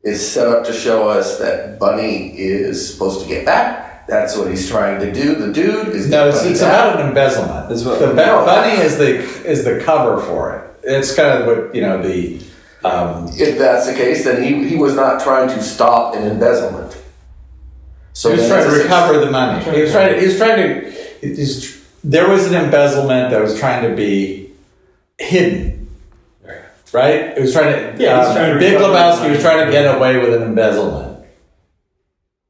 [0.02, 4.08] it's set up to show us that Bunny is supposed to get back.
[4.08, 5.36] That's what he's trying to do.
[5.36, 7.70] The dude is No, it's, it's about an embezzlement.
[7.70, 8.44] It's what- the bu- No.
[8.44, 9.18] bunny is the
[9.48, 10.80] is the cover for it.
[10.82, 12.40] It's kind of what you know the.
[12.84, 16.96] Um, If that's the case, then he, he was not trying to stop an embezzlement.
[18.12, 19.62] So he was trying to recover the money.
[19.64, 20.14] He was trying.
[20.14, 20.90] To, he was trying to.
[21.20, 24.50] He's, there was an embezzlement that was trying to be
[25.18, 25.88] hidden.
[26.92, 27.36] Right?
[27.36, 28.02] It was trying to.
[28.02, 31.24] Yeah, he's um, trying to Big Lebowski was trying to get away with an embezzlement.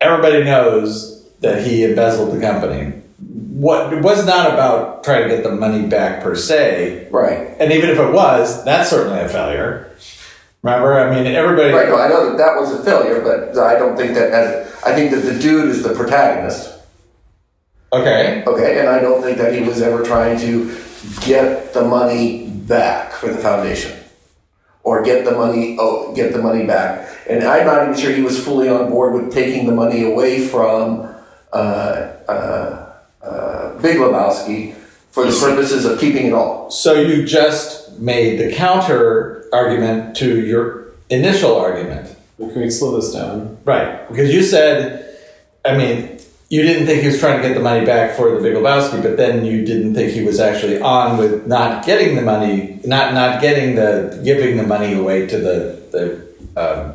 [0.00, 2.92] Everybody knows that he embezzled the company.
[3.18, 7.54] What it was not about trying to get the money back per se, Right.
[7.60, 9.90] and even if it was, that's certainly a failure.
[10.62, 11.72] Remember, I mean, everybody.
[11.72, 11.88] Right.
[11.88, 14.94] No, I know that that was a failure, but I don't think that as I
[14.94, 16.78] think that the dude is the protagonist.
[17.92, 18.44] Okay.
[18.46, 20.76] Okay, and I don't think that he was ever trying to
[21.22, 23.98] get the money back for the foundation,
[24.82, 27.08] or get the money, oh, get the money back.
[27.28, 30.46] And I'm not even sure he was fully on board with taking the money away
[30.46, 31.14] from
[31.52, 32.92] uh, uh,
[33.22, 34.74] uh, Big Lebowski
[35.10, 36.70] for the purposes of keeping it all.
[36.70, 42.16] So you just made the counter argument to your initial argument.
[42.38, 43.58] Can we slow this down?
[43.64, 44.08] Right.
[44.08, 45.18] Because you said,
[45.64, 48.40] I mean, you didn't think he was trying to get the money back for the
[48.40, 52.22] Big Lebowski, but then you didn't think he was actually on with not getting the
[52.22, 56.94] money, not not getting the giving the money away to the the um,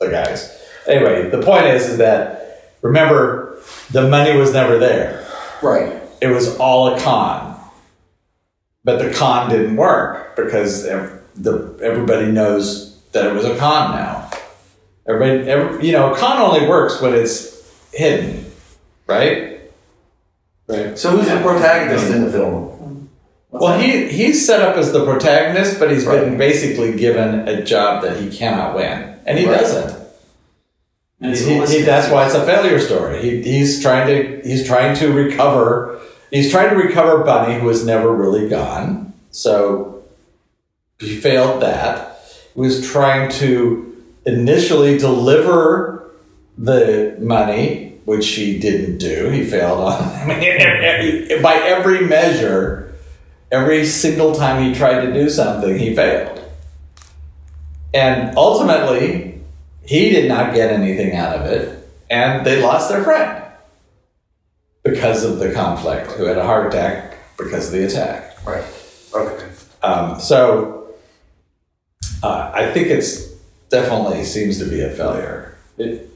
[0.00, 0.62] the guys.
[0.86, 3.58] Anyway, the point is, is that remember
[3.90, 5.26] the money was never there.
[5.62, 6.00] Right.
[6.22, 7.54] It was all a con.
[8.84, 10.86] but the con didn't work because
[11.36, 14.30] the everybody knows that it was a con now.
[15.08, 18.50] Everybody, every, you know, a con only works when it's hidden,
[19.06, 19.60] right?
[20.68, 20.98] Right.
[20.98, 23.08] So who's the protagonist in the film?
[23.50, 28.02] Well, he he's set up as the protagonist, but he's been basically given a job
[28.02, 29.60] that he cannot win, and he Right.
[29.60, 29.96] doesn't.
[31.20, 33.22] And He- he- that's why it's a failure story.
[33.22, 35.98] He, he's trying to he's trying to recover.
[36.30, 39.14] He's trying to recover Bunny, who was never really gone.
[39.30, 39.95] So
[40.98, 42.20] he failed that.
[42.54, 46.10] He was trying to initially deliver
[46.56, 49.30] the money, which he didn't do.
[49.30, 50.02] He failed on.
[50.02, 52.94] I mean, by every measure,
[53.52, 56.40] every single time he tried to do something, he failed.
[57.92, 59.40] And ultimately,
[59.84, 63.44] he did not get anything out of it, and they lost their friend
[64.82, 68.44] because of the conflict, who had a heart attack because of the attack.
[68.46, 68.64] Right.
[69.14, 69.48] Okay.
[69.82, 70.75] Um, so
[72.26, 73.26] uh, I think it's
[73.68, 75.56] definitely seems to be a failure.
[75.78, 76.10] It,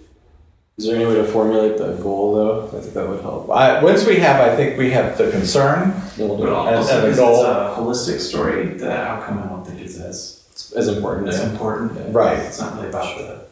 [0.78, 2.66] is there any way to formulate the goal though?
[2.78, 3.50] I think that would help.
[3.50, 5.92] I, once we have, I think we have the concern.
[6.16, 6.52] We'll do it.
[6.52, 10.00] also and the because goal- it's a holistic story, the outcome I don't think is
[10.00, 11.28] as, as important.
[11.28, 11.50] as Yeah.
[11.50, 12.14] important.
[12.14, 12.38] Right.
[12.38, 13.44] It's not really about the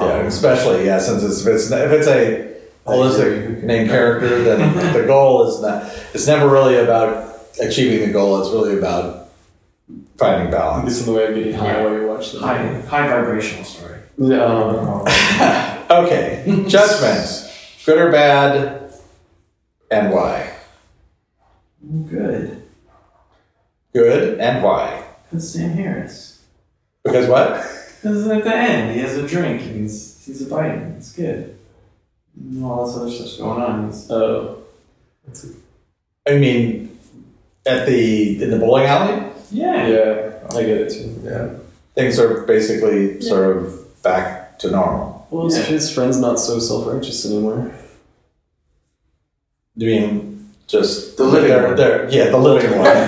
[0.00, 2.54] Yeah, especially yeah, since it's, if it's if it's a
[2.86, 5.90] holistic main character, then the goal is not.
[6.14, 8.38] It's never really about achieving the goal.
[8.40, 9.25] It's really about
[10.16, 11.00] finding It's balance.
[11.00, 13.98] in the way of getting high while you watch the High, high vibrational story.
[14.18, 15.06] Yeah, um,
[16.06, 17.52] Okay, judgment,
[17.84, 18.92] good or bad,
[19.90, 20.52] and why?
[22.08, 22.62] Good.
[23.92, 25.04] Good and why?
[25.30, 26.42] Because Sam Harris.
[27.04, 27.54] Because what?
[28.02, 30.94] Because at the end, he has a drink and he's, he's a biting.
[30.98, 31.56] It's good.
[32.38, 33.88] And all this other stuff's going on.
[33.88, 34.64] It's, oh,
[36.28, 36.98] I mean,
[37.64, 39.86] at the in the bowling alley, yeah.
[39.86, 41.20] yeah, I get it too.
[41.24, 41.48] Yeah.
[41.94, 45.26] things are basically sort of back to normal.
[45.30, 45.64] Well, his, Yeah.
[45.64, 47.72] his friend's not so self righteous anymore.
[49.76, 51.76] You mean just The living they're- one.
[51.76, 52.86] they're- yeah, the living one.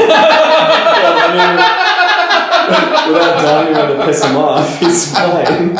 [3.08, 5.74] Without Donnie to piss him off, he's fine.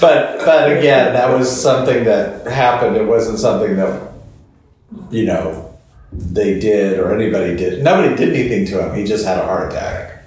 [0.00, 2.96] But but again, that was something that happened.
[2.96, 4.00] It wasn't something that
[5.10, 5.73] you know
[6.16, 7.82] they did or anybody did.
[7.82, 8.94] Nobody did anything to him.
[8.96, 10.24] He just had a heart attack.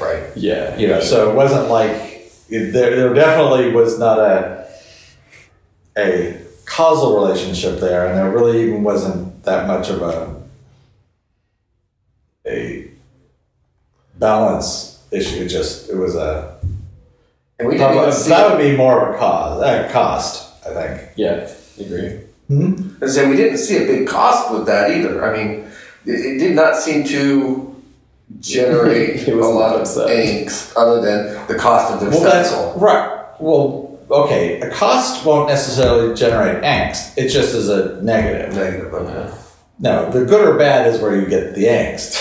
[0.00, 0.22] Right.
[0.36, 1.90] Yeah, You know, so it wasn't like
[2.48, 2.94] it, there.
[2.94, 4.68] There definitely was not a
[5.98, 10.40] a causal relationship there, and there really even wasn't that much of a
[12.46, 12.88] a
[14.18, 15.42] balance issue.
[15.44, 16.56] It just it was a
[17.58, 18.28] And we didn't even see.
[18.30, 21.08] that would be more of a cause, uh, cost, I think.
[21.16, 21.50] yeah,
[21.80, 22.20] agree.
[22.50, 22.74] Hmm?
[23.00, 25.24] And say we didn't see a big cost with that either.
[25.24, 25.66] I mean,
[26.04, 27.80] it, it did not seem to
[28.40, 30.08] generate a lot of upset.
[30.08, 32.80] angst other than the cost of their Well, that's spectacle.
[32.80, 33.24] right.
[33.38, 37.16] Well, okay, a cost won't necessarily generate angst.
[37.16, 38.54] It just is a negative.
[38.54, 38.92] Negative.
[38.94, 39.34] Okay.
[39.78, 42.20] No, the good or bad is where you get the angst,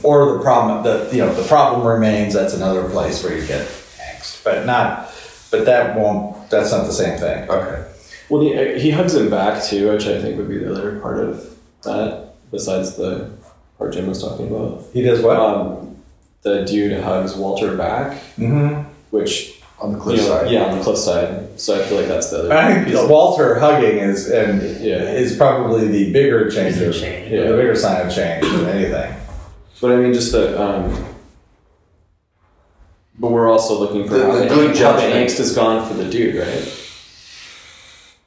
[0.02, 0.82] or the problem.
[0.82, 2.34] The you know the problem remains.
[2.34, 3.66] That's another place where you get
[3.98, 5.08] angst, but not.
[5.52, 6.50] But that won't.
[6.50, 7.48] That's not the same thing.
[7.48, 7.88] Okay.
[8.32, 11.18] Well, he, he hugs him back too, which I think would be the other part
[11.20, 13.30] of that, besides the
[13.76, 14.84] part Jim was talking about.
[14.94, 15.36] He does what?
[15.38, 15.96] Um,
[16.40, 18.88] the dude hugs Walter back, mm-hmm.
[19.10, 20.50] which On the you cliff know, side.
[20.50, 21.60] yeah, on the cliff side.
[21.60, 22.52] So I feel like that's the other.
[22.54, 23.06] I think piece.
[23.06, 25.12] Walter hugging is and Yeah.
[25.12, 26.80] is probably the bigger change.
[26.80, 27.30] Of- change.
[27.30, 29.14] yeah, the bigger sign of change than anything.
[29.82, 30.58] But I mean, just the.
[30.58, 31.04] Um,
[33.18, 35.86] but we're also looking for The- how, the the, good how the angst is gone
[35.86, 36.78] for the dude, right?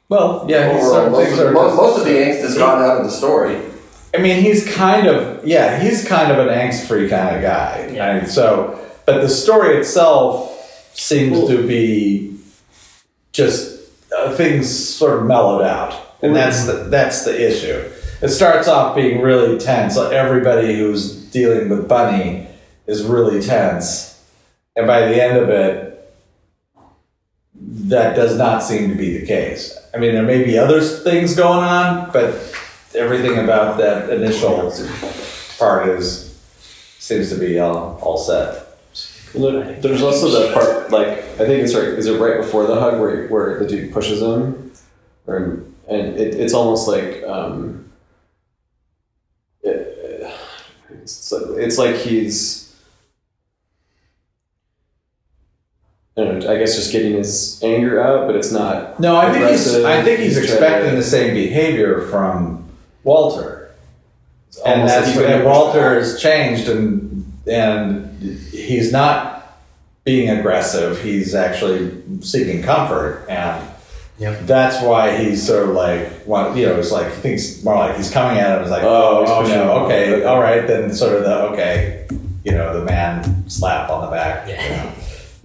[0.08, 2.40] Well, yeah, he's- Overall, some most, things of, are most, just- most of the angst
[2.42, 3.60] has gone out of the story.
[4.14, 7.90] I mean, he's kind of yeah, he's kind of an angst-free kind of guy.
[7.92, 8.06] Yeah.
[8.06, 12.38] I mean, so, but the story itself seems to be
[13.32, 13.78] just
[14.16, 17.82] uh, things sort of mellowed out, and that's the that's the issue.
[18.22, 19.96] It starts off being really tense.
[19.96, 22.46] Like everybody who's dealing with Bunny
[22.86, 24.24] is really tense,
[24.76, 25.95] and by the end of it,
[27.66, 29.76] that does not seem to be the case.
[29.92, 32.54] I mean, there may be other things going on, but
[32.94, 34.72] everything about that initial
[35.58, 36.26] part is
[36.98, 38.62] seems to be all, all set.
[39.34, 41.88] There's also the part like I think it's right.
[41.88, 44.72] Is it right before the hug where where the dude pushes him,
[45.26, 47.90] or and it, it's almost like um,
[49.62, 50.32] it,
[50.90, 52.65] it's it's like he's.
[56.18, 58.98] I, know, I guess just getting his anger out, but it's not.
[58.98, 59.74] No, I think he's.
[59.84, 62.64] I think he's trying expecting to- the same behavior from
[63.04, 63.70] Walter.
[64.64, 68.18] and almost like that's he's gonna and push Walter has changed, and and
[68.50, 69.58] he's not
[70.04, 71.02] being aggressive.
[71.02, 73.62] He's actually seeking comfort, and
[74.18, 74.46] Yep.
[74.46, 77.96] that's why he's sort of like, one, you know, it's like he thinks more like
[77.98, 78.62] he's coming at him.
[78.62, 82.06] It's like, Oh, oh, oh no, okay, all right, then sort of the okay,
[82.42, 84.90] you know, the man slap on the back, you know,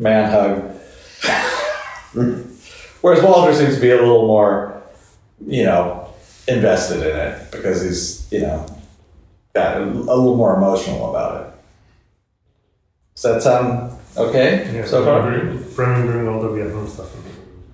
[0.02, 0.78] man hug.
[3.02, 4.82] Whereas Walter seems to be a little more,
[5.46, 6.10] you know,
[6.48, 8.66] invested in it because he's, you know,
[9.54, 11.54] got a, a little more emotional about it.
[13.16, 15.22] Does that sound okay Yeah, so far?
[15.22, 17.10] remembering all the Vietnam stuff.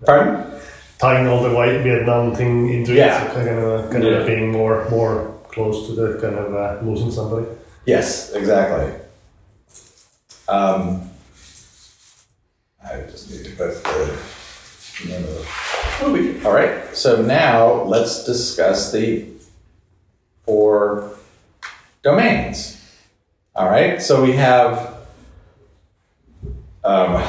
[0.06, 0.60] Pardon?
[1.00, 3.24] Tying all the white Vietnam thing into Yeah.
[3.24, 4.10] it, so kind of, uh, kind Yeah.
[4.20, 7.46] of being more more close to the kind of uh, losing somebody.
[7.86, 8.92] Yes, exactly.
[10.48, 11.10] Um,
[12.90, 14.18] I just need to put the
[15.08, 16.46] name of the movie.
[16.46, 19.26] All right, so now let's discuss the
[20.46, 21.12] four
[22.02, 22.82] domains.
[23.56, 24.96] All right, so we have.
[26.84, 27.22] Um,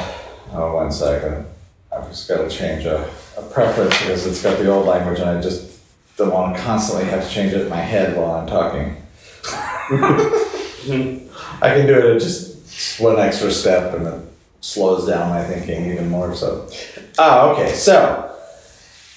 [0.53, 1.45] oh, one second.
[1.91, 5.29] I've just got to change a, a preference because it's got the old language and
[5.29, 5.81] I just
[6.15, 8.95] don't want to constantly have to change it in my head while I'm talking.
[11.61, 14.29] I can do it just one extra step and it
[14.61, 16.69] slows down my thinking even more so.
[17.17, 18.35] Ah, okay, so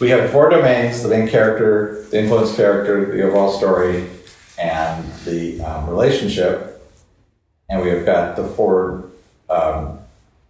[0.01, 4.09] we have four domains the main character, the influence character, the overall story,
[4.59, 6.69] and the um, relationship.
[7.69, 9.11] And we have got the four
[9.49, 9.99] um,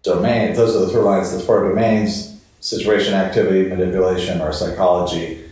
[0.03, 5.45] domains, those are the three lines, the four domains situation, activity, manipulation, or psychology,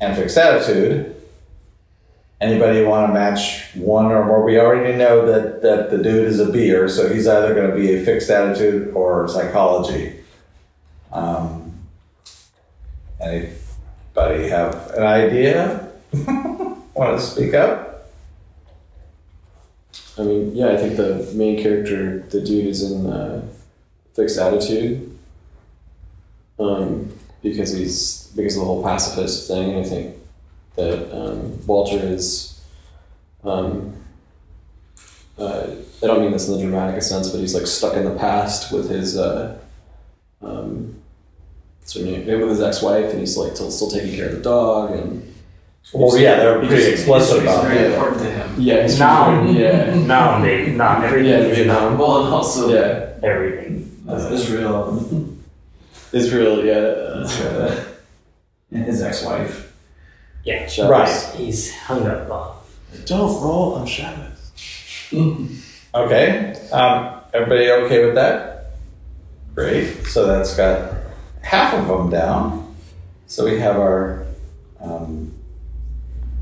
[0.00, 1.11] and fixed attitude.
[2.42, 4.44] Anybody want to match one or more?
[4.44, 7.76] We already know that, that the dude is a be-er, so he's either going to
[7.76, 10.16] be a fixed attitude or psychology.
[11.12, 11.72] Um,
[13.20, 15.88] anybody have an idea?
[16.94, 18.10] want to speak up?
[20.18, 23.46] I mean, yeah, I think the main character, the dude, is in uh,
[24.14, 25.16] fixed attitude.
[26.58, 30.16] Um, because he's because of the whole pacifist thing, I think
[30.76, 32.60] that um, Walter is.
[33.44, 33.96] Um,
[35.38, 35.66] uh,
[36.02, 38.72] I don't mean this in the dramatic sense, but he's like stuck in the past
[38.72, 39.16] with his.
[39.18, 39.58] Uh,
[40.42, 40.94] um,
[41.80, 42.26] what's her name?
[42.26, 45.34] With his ex-wife, and he's like still, still taking care of the dog, and
[45.92, 47.92] Well, yeah, they're He pretty just- explicit History's about very it.
[47.92, 48.54] important to him.
[48.58, 49.44] yeah, he's No.
[49.50, 51.30] yeah, No, maybe not everything.
[51.30, 51.98] yeah, is Vietnam.
[51.98, 53.08] Well, and also yeah.
[53.22, 54.02] Everything.
[54.08, 55.08] uh, Israel
[56.12, 56.74] Israel, yeah.
[56.74, 57.84] Uh,
[58.72, 59.71] and his ex-wife.
[60.44, 60.66] Yeah.
[60.66, 60.90] Shabbos.
[60.90, 61.34] Right.
[61.36, 62.56] He's hung up on.
[63.04, 64.52] Don't roll on Shabbos.
[65.94, 66.54] Okay.
[66.70, 68.72] Um, everybody okay with that?
[69.54, 70.06] Great.
[70.06, 70.94] So that's got
[71.42, 72.74] half of them down.
[73.26, 74.26] So we have our.
[74.80, 75.34] Um,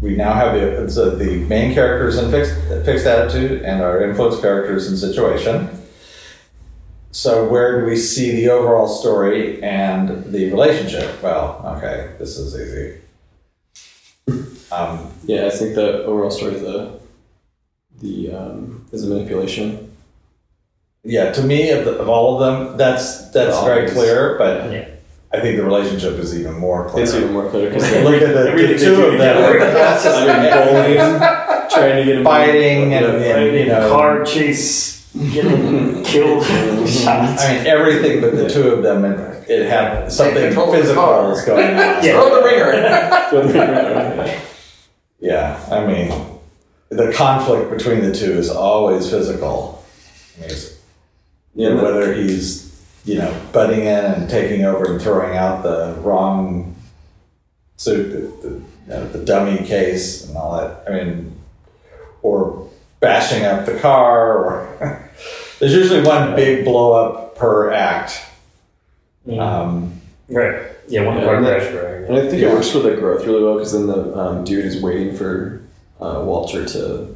[0.00, 2.54] we now have the so the main characters in fixed
[2.86, 5.68] fixed attitude and our influence characters in situation.
[7.12, 11.22] So where do we see the overall story and the relationship?
[11.22, 12.99] Well, okay, this is easy.
[14.72, 16.98] Um, Yeah, I think the overall story is the
[18.00, 19.90] the um, is a manipulation.
[21.04, 24.36] yeah, to me, of, the, of all of them, that's that's The very clear.
[24.38, 24.86] But Yeah.
[25.32, 27.04] I think the relationship is even more clear.
[27.04, 29.60] It's even more clear because Look at the, the two of them together.
[29.62, 36.02] I mean, bowling, trying to get him fighting and, and you know, car chase, getting
[36.02, 36.44] killed,
[36.88, 37.42] shots.
[37.44, 40.82] I mean everything but the two of them, and it had something control of the
[40.82, 41.04] physical
[41.44, 41.76] going on.
[42.04, 42.12] Yeah.
[42.12, 44.40] Throw the ringer.
[45.22, 46.38] Yeah, I mean,
[46.88, 49.84] the conflict between the two is always physical.
[50.38, 50.50] I mean,
[51.52, 52.70] yeah, you know, whether he's
[53.04, 56.74] you know butting in and taking over and throwing out the wrong
[57.76, 60.90] suit, the, the, you know, the dummy case and all that.
[60.90, 61.38] I mean,
[62.22, 65.10] or bashing up the car, or
[65.58, 68.24] there's usually one big blow up per act.
[69.38, 70.62] Um, right.
[70.88, 71.74] Yeah, one Yeah, car and that- crash.
[71.74, 72.08] Right.
[72.08, 72.48] and I think Yeah.
[72.48, 75.60] it works for the growth really well because then the um, dude is waiting for
[76.00, 77.14] uh, Walter to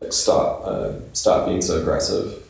[0.00, 2.42] like stop uh, stop being so aggressive.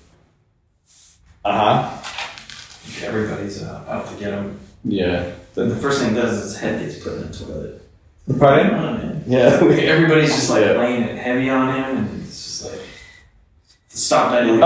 [1.44, 1.52] uh
[1.90, 3.04] huh.
[3.04, 4.58] Everybody's uh, out to get him.
[4.84, 7.82] Yeah, Then the first thing he does is his head gets put in the toilet.
[8.38, 8.70] Pardon?
[8.70, 9.58] Come yeah.
[9.62, 10.72] Everybody's just like Yeah.
[10.72, 12.17] laying it heavy on him, and it's just like
[13.98, 14.44] stop that.
[14.48, 14.60] Oh,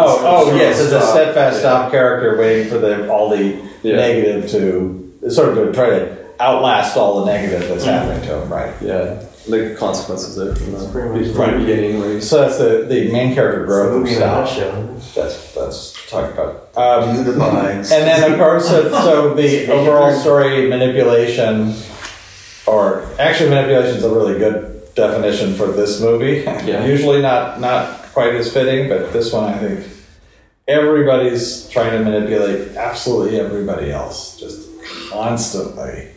[0.51, 1.61] oh yes, it's a steadfast Yeah.
[1.61, 3.97] stop character waiting for the all the Yeah.
[3.97, 8.53] negative to sort of to try to outlast all the negative that's happening to him,
[8.53, 8.72] right?
[8.80, 9.14] Yeah,
[9.49, 12.87] the consequences there from the, pretty much from the beginning where he's So that's the,
[12.89, 14.41] the main character growth Movie in a style.
[14.45, 14.89] nutshell.
[15.14, 16.68] That's that's talked about.
[16.76, 17.91] Um, Dude abides.
[17.93, 21.74] and then of course, so, so the overall story manipulation,
[22.66, 26.43] or actually manipulation is a really good definition for this movie.
[26.45, 26.85] Yeah.
[26.95, 29.87] Usually not not quite as fitting, but this one I think
[30.69, 34.69] everybody's trying to manipulate absolutely everybody else, just
[35.11, 36.09] constantly.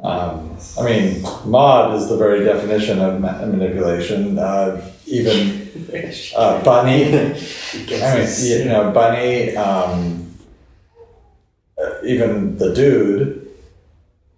[0.00, 4.38] Um, I mean, Maud is the very definition of ma- manipulation.
[4.38, 5.70] Uh, even
[6.36, 10.34] uh, Bunny, I mean, you know, Bunny, um,
[11.78, 13.48] uh, even the dude,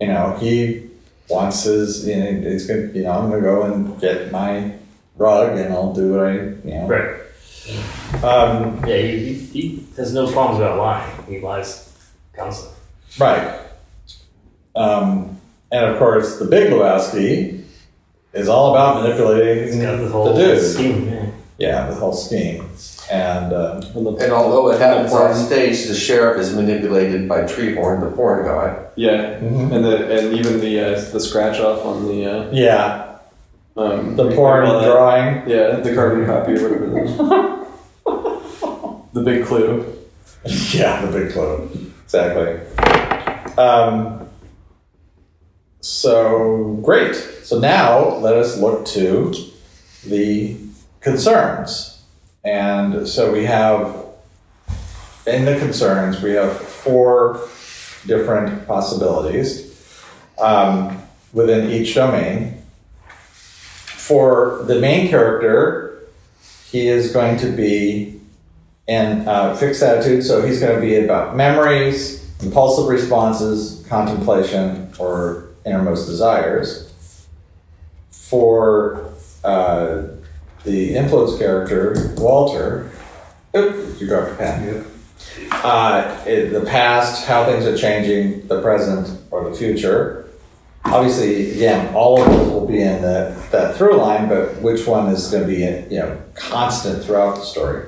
[0.01, 0.89] you know, he
[1.29, 4.73] wants his, you know, he's gonna, you know, I'm gonna go and get my
[5.17, 6.87] rug and I'll do what I, you know.
[6.87, 8.25] Right.
[8.25, 11.25] Um, Yeah, he, he, he has no problems about lying.
[11.29, 11.93] He lies
[12.35, 12.77] constantly.
[13.19, 13.61] right.
[14.75, 15.41] Um,
[15.73, 17.65] and of course, the Big Lebowski
[18.33, 20.63] is all about manipulating He's got the the whole dude.
[20.63, 21.09] scheme.
[21.09, 21.27] Yeah.
[21.59, 22.69] Yeah, the whole scheme.
[23.11, 23.81] And um,
[24.21, 28.45] And, although it happens porn- on stage, the sheriff is manipulated by Treehorn, the porn
[28.45, 28.77] guy.
[28.97, 29.73] yeah, Mhm.
[29.73, 33.06] and the and even the uh, the scratch off on the uh, yeah,
[33.77, 35.49] um the porn drawing.
[35.49, 37.67] Yeah, the carbon copy or whatever.
[39.13, 39.93] the big clue.
[40.73, 41.93] Yeah, the big clue.
[42.05, 42.61] Exactly.
[43.59, 44.29] Um,
[45.81, 47.17] so great.
[47.17, 49.35] So now let us look to
[50.05, 50.57] the
[51.01, 52.01] concerns.
[52.45, 54.07] And so we have
[55.27, 57.41] in the concerns we have four
[58.07, 59.75] different possibilities
[60.39, 61.03] um,
[61.33, 62.63] within each domain.
[64.07, 66.07] For the main character,
[66.71, 68.21] he is going to be
[68.87, 75.49] in uh, fixed attitude, so he's going to be about memories, impulsive responses, contemplation, or
[75.65, 76.95] innermost desires.
[78.13, 80.03] For uh,
[80.63, 82.93] the influence character, Walter,
[83.57, 84.87] oop, you dropped your pen.
[85.51, 90.26] Uh, the past, how things are changing, the present, or the future.
[90.93, 95.13] Obviously, again, all of those will be in the, that through line, but which one
[95.13, 97.87] is going to be, you know, constant throughout the story?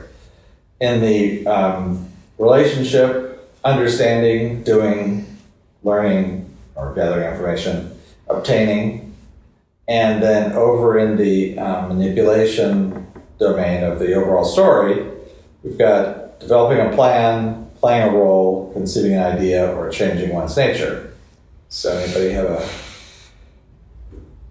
[0.80, 5.26] in the um, relationship, understanding, doing,
[5.82, 9.14] learning, or gathering information, obtaining,
[9.88, 13.07] and then over in the um, manipulation
[13.38, 15.07] domain of the overall story,
[15.62, 21.14] we've got developing a plan, playing a role, conceiving an idea, or changing one's nature.
[21.68, 22.68] So, anybody have a,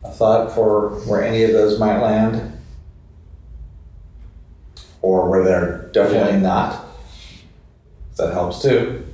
[0.04, 2.54] a thought for where any of those might land?
[5.04, 6.86] or where they're definitely not.
[8.18, 9.06] That helps too.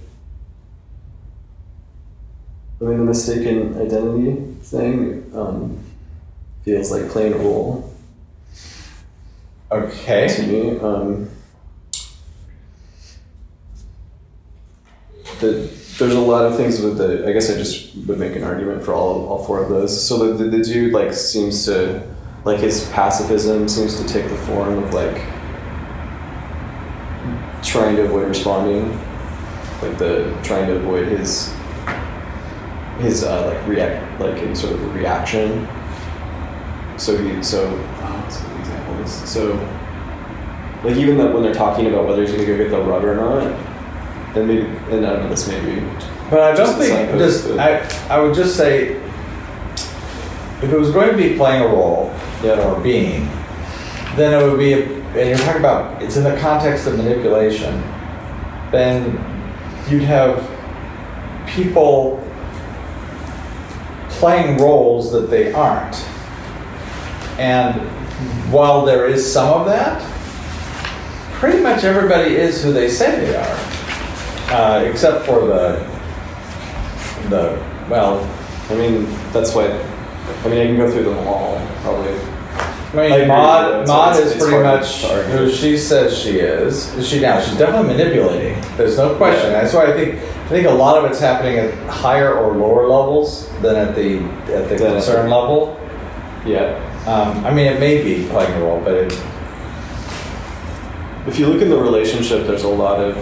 [2.81, 5.77] I mean, the mistaken identity thing um,
[6.63, 7.93] feels like playing a role
[9.71, 10.27] Okay.
[10.27, 10.79] to me.
[10.79, 11.29] Um,
[15.43, 15.69] the,
[15.99, 17.27] there's a lot of things with the.
[17.27, 20.05] I guess I just would make an argument for all all four of those.
[20.05, 22.01] So the, the, the dude like seems to
[22.45, 25.17] like his pacifism seems to take the form of like
[27.63, 28.89] trying to avoid responding,
[29.81, 31.53] like the trying to avoid his
[32.99, 35.67] his uh, like react like any sort of reaction.
[36.97, 37.67] So he so
[38.01, 39.07] oh, example?
[39.07, 39.53] So
[40.83, 43.15] like even that when they're talking about whether he's gonna go get the rug or
[43.15, 43.72] not,
[44.35, 45.81] and maybe and I don't know this maybe
[46.29, 48.95] But I don't think just but- I I would just say
[50.61, 52.11] if it was going to be playing a role
[52.43, 52.59] Yeah.
[52.65, 53.27] or being,
[54.15, 57.81] then it would be and you're talking about it's in the context of manipulation,
[58.71, 59.19] then
[59.89, 60.41] you'd have
[61.45, 62.19] people
[64.09, 65.95] playing roles that they aren't.
[67.37, 67.81] And
[68.51, 70.01] while there is some of that,
[71.33, 73.57] pretty much everybody is who they say they are,
[74.53, 75.79] uh, except for the
[77.29, 78.23] the well.
[78.69, 82.13] I mean that's what I mean I can go through them all probably.
[82.13, 85.01] I mean, agree, Maud, Maud is pretty much
[85.31, 86.93] who she says she is.
[86.93, 87.41] Is she now?
[87.41, 88.61] She's definitely manipulating.
[88.77, 89.51] There's no question.
[89.51, 92.87] That's why I think I think a lot of it's happening at higher or lower
[92.87, 94.19] levels than at the
[94.53, 95.79] at the Than at concern level.
[96.45, 96.77] Yeah.
[97.07, 99.13] Um, I mean, it may be playing a role, but it,
[101.27, 103.15] If you look in the relationship, there's a lot of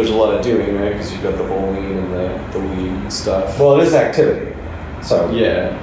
[0.00, 3.12] there's a lot of doing right because you've got the bowling and the the weed
[3.12, 3.58] stuff.
[3.58, 4.56] well, it is activity.
[5.02, 5.76] So yeah.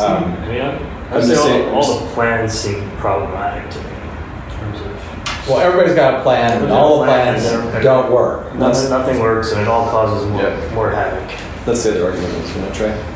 [0.00, 3.78] Um, I mean, I, I'm I'd just all, saying- all the plans seem problematic to
[3.78, 7.34] me in terms of well, everybody's got a plan, and Everybody's all the got plan,
[7.40, 8.54] plans and don't work.
[8.54, 10.74] nothing, nothing works and it all causes more, Yeah.
[10.74, 11.28] more havoc.
[11.66, 13.08] That's the other argument is going to try.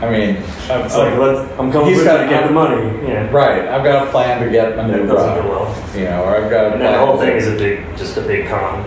[0.00, 3.06] I mean, It's like, let's, I'm coming He's with got- to get the money.
[3.08, 3.30] Yeah.
[3.30, 3.68] right?
[3.68, 5.96] I've got a plan to get my That new doesn't go well.
[5.96, 6.80] You know, or I've got a And plan.
[6.80, 8.82] then the whole thing is a big, just a big con.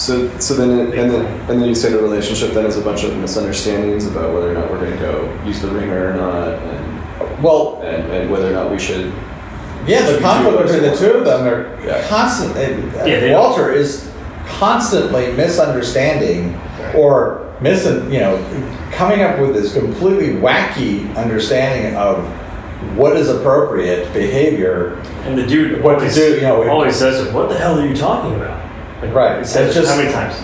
[0.00, 2.80] So so then it, and then and then you say the relationship then is a
[2.80, 6.16] bunch of misunderstandings about whether or not we're going to go use the ringer or
[6.16, 6.48] not.
[6.54, 9.12] And Well, and, and whether or not we should.
[9.86, 12.02] yeah, the Should we conflict between the two of them are Yeah.
[12.08, 12.56] constant.
[12.56, 14.08] uh, Yeah, they- Walter is
[14.48, 16.58] constantly misunderstanding
[16.94, 18.42] or mis you know
[18.92, 22.24] coming up with this completely wacky understanding of
[22.96, 24.96] what is appropriate behavior.
[25.26, 27.86] And the dude What to always, do, you know, always says, "What the hell are
[27.86, 28.58] you talking about?"
[29.02, 30.34] Like, Right, He says just- how many times?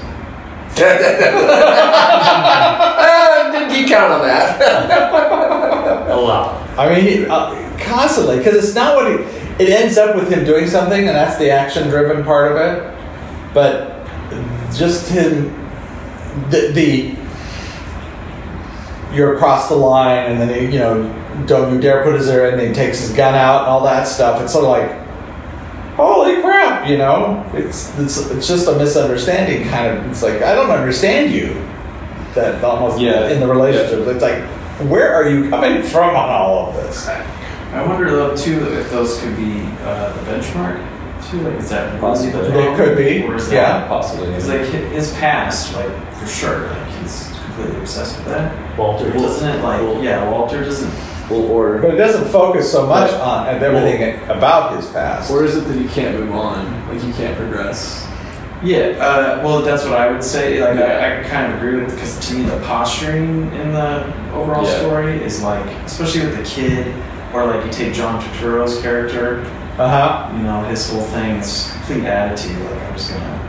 [3.55, 4.61] Didn't you count on that?
[6.11, 6.63] A lot.
[6.79, 9.15] I mean, he, uh, constantly because it's not what he.
[9.63, 12.95] It ends up with him doing something, and that's the action-driven part of it.
[13.55, 14.05] But
[14.75, 15.51] just him,
[16.51, 17.17] the, the
[19.15, 22.49] you're across the line, and then he, you know, don't you dare put his ear
[22.49, 24.43] in, and he takes his gun out, and all that stuff.
[24.43, 25.06] It's sort of like,
[26.87, 30.07] holy you know, it's it's it's just a misunderstanding, kind of.
[30.11, 31.55] It's like I don't understand you.
[32.35, 33.29] That almost Yeah.
[33.31, 34.43] in the relationship, it's like,
[34.91, 37.09] where are you coming from on all of this?
[37.09, 40.77] I wonder though too if those could be uh, the benchmark
[41.31, 41.41] too.
[41.41, 42.33] Like, is that really Possibly.
[42.43, 42.77] the They problem?
[42.77, 43.79] could be, Or is yeah.
[43.81, 44.27] That, Possibly.
[44.27, 44.61] Because like
[44.93, 48.79] his past, like for sure, like he's completely obsessed with that.
[48.79, 49.63] Walter Doesn't it?
[49.63, 50.93] Like Well, yeah, Walter doesn't.
[51.31, 55.31] Well, or But it doesn't focus so much on everything about his past.
[55.31, 56.89] or is it that you can't move on?
[56.89, 58.07] Like you can't progress.
[58.63, 60.61] Yeah, uh, well, that's what I would say.
[60.63, 60.85] Like, Yeah.
[60.87, 64.05] I, I kind of agree with because to me, the posturing in the
[64.35, 64.79] overall Yeah.
[64.79, 66.95] story is like, especially with the kid,
[67.35, 69.45] or like you take John Turturro's character,
[69.79, 70.29] Uh huh.
[70.37, 72.59] you know, his whole thing is complete attitude.
[72.71, 73.41] Like, I'm just gonna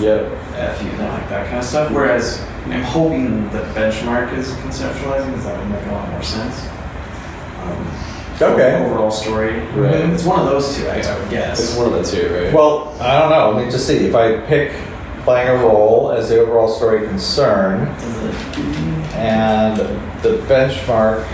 [0.00, 0.32] Yep.
[0.56, 1.90] F you, know, like that kind of stuff.
[1.92, 6.66] Whereas I'm hoping that benchmark is conceptualizing because that would make a lot more sense.
[8.40, 8.84] Okay.
[8.84, 9.58] Overall story.
[9.70, 9.94] Right.
[10.10, 12.52] It's one of those two, I, I would It's one of the two, right?
[12.52, 13.52] Well, I don't know.
[13.52, 13.96] Let me just see.
[14.06, 14.72] If I pick
[15.24, 18.24] playing a role as the overall story concern, Does
[18.58, 18.58] it-
[19.14, 19.76] and
[20.22, 21.26] the benchmark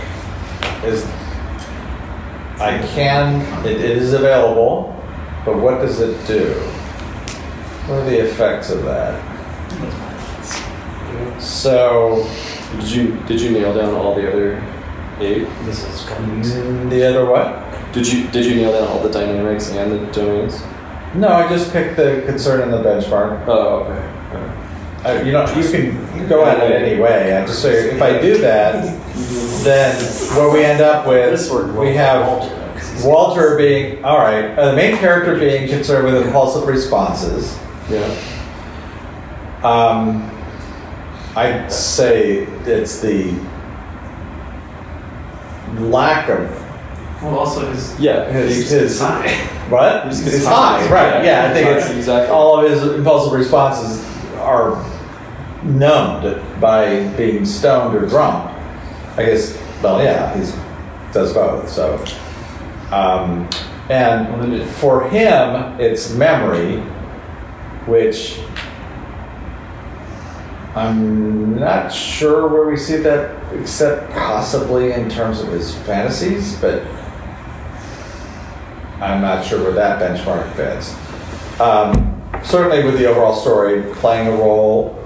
[0.85, 1.05] is,
[2.61, 4.95] I can, it, it is available,
[5.45, 6.55] but what does it do?
[7.89, 9.21] What are the effects of that?
[11.41, 12.25] So,
[12.79, 14.61] did you did you nail down all the other
[15.23, 15.49] eight?
[15.65, 16.89] This is coming.
[16.89, 17.63] the other what?
[17.93, 20.63] Did you did you nail down all the dynamics and the domains?
[21.15, 23.45] No, I just picked the concern and the benchmark.
[23.47, 24.09] Oh, okay.
[25.05, 27.37] Uh, you know, you can, go at it any way.
[27.37, 28.85] I just say if I do that,
[29.65, 29.95] then
[30.37, 34.05] what we end up with, worked well we have Walter, though, 'cause he's- Walter being
[34.05, 37.59] all right, uh, the main character being concerned with impulsive responses.
[37.91, 38.15] Yeah.
[39.65, 40.31] Um,
[41.35, 43.35] I'd say it's the
[45.79, 46.51] lack of
[47.23, 48.25] Well, also his Yeah.
[48.31, 49.29] his, his high.
[49.69, 50.07] what?
[50.07, 51.25] His he's high, right?
[51.25, 52.31] Yeah, I think it's exactly.
[52.35, 54.05] all of his impulsive responses
[54.41, 54.85] are
[55.63, 58.51] numbed by being stoned or drunk.
[59.17, 59.59] I guess.
[59.83, 60.41] Well, yeah, he
[61.13, 61.69] does both.
[61.69, 62.03] So,
[62.91, 63.49] um,
[63.91, 66.79] and for him, it's memory,
[67.87, 68.39] which
[70.75, 76.87] I'm not sure where we see that, except possibly in terms of his fantasies, but
[79.01, 80.95] I'm not sure where that benchmark fits.
[81.61, 84.99] Um, certainly, with the overall story playing a role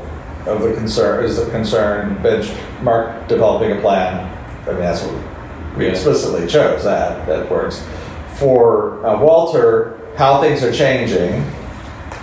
[0.46, 2.16] of the concern is the concern.
[2.18, 4.32] Benchmark developing a plan.
[4.66, 6.84] I mean, that's what we explicitly chose.
[6.84, 7.84] That that works.
[8.34, 11.50] For uh, Walter, how things are changing,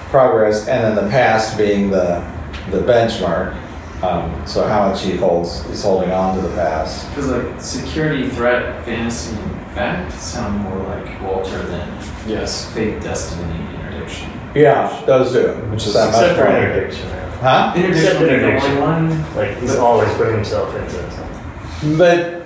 [0.09, 2.23] progress, and then the past being the
[2.69, 3.59] the benchmark.
[4.03, 7.07] Um, so how much he holds, he's holding on to the past.
[7.09, 11.87] Because like security, threat, fantasy, and fact sound more like Walter than
[12.27, 12.69] Yes.
[12.73, 14.29] fate, destiny, interdiction.
[14.53, 15.47] Yeah, those do.
[15.71, 16.57] Which is- that much Except for more.
[16.57, 17.07] interdiction.
[17.41, 17.73] Huh?
[17.75, 18.81] Interdiction Except would be the interdiction.
[18.81, 19.25] one.
[19.37, 22.41] Like he's always putting himself into something, But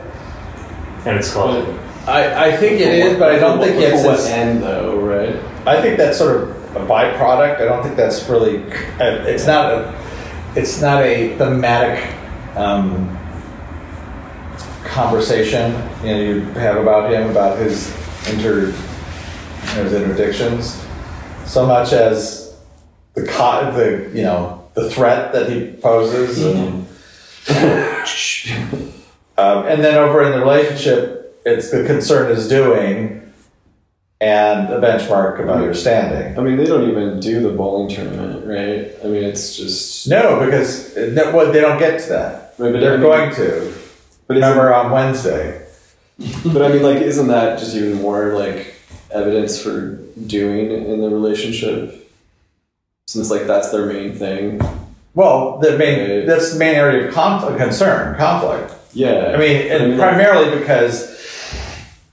[1.05, 1.65] and it's called.
[2.07, 4.05] I, I think it is, but I don't think it's it's.
[4.05, 5.35] what end though, right?
[5.65, 7.59] I think that's sort of a byproduct.
[7.61, 8.63] I don't think that's really.
[8.99, 9.93] uh, It's not a.
[10.57, 12.03] It's not a thematic
[12.55, 13.15] um,
[14.85, 17.93] conversation you know you have about him about his
[18.27, 18.71] inter
[19.75, 20.83] his interdictions,
[21.45, 22.57] so much as
[23.13, 26.87] the co- the you know the threat that he poses and.
[29.37, 33.26] um, and then over in the relationship, it's the concern is doing
[34.19, 36.37] and a benchmark of understanding.
[36.37, 38.93] I mean, they don't even do the bowling tournament, right?
[39.03, 40.07] I mean, it's just.
[40.07, 42.53] No, because no, well, they don't get to that.
[42.57, 43.73] Right, but They're I mean- going to.
[44.27, 45.63] But Remember on Wednesday.
[46.43, 48.73] But I mean, like, isn't that just even more like
[49.11, 52.09] evidence for doing in the relationship?
[53.07, 54.59] Since like that's their main thing.
[55.13, 56.25] Well, the main Right.
[56.27, 58.73] that's the main area of conflict, concern, conflict.
[58.93, 59.31] Yeah.
[59.33, 61.16] I mean, and like, primarily because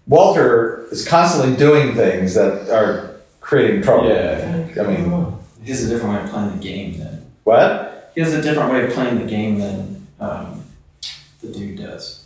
[0.06, 4.08] Walter is constantly doing things that are creating trouble.
[4.08, 4.66] Yeah.
[4.78, 5.32] I mean,
[5.62, 8.10] He has a different way of playing the game than what?
[8.14, 10.62] he has a different way of playing the game than um,
[11.40, 12.24] the dude does.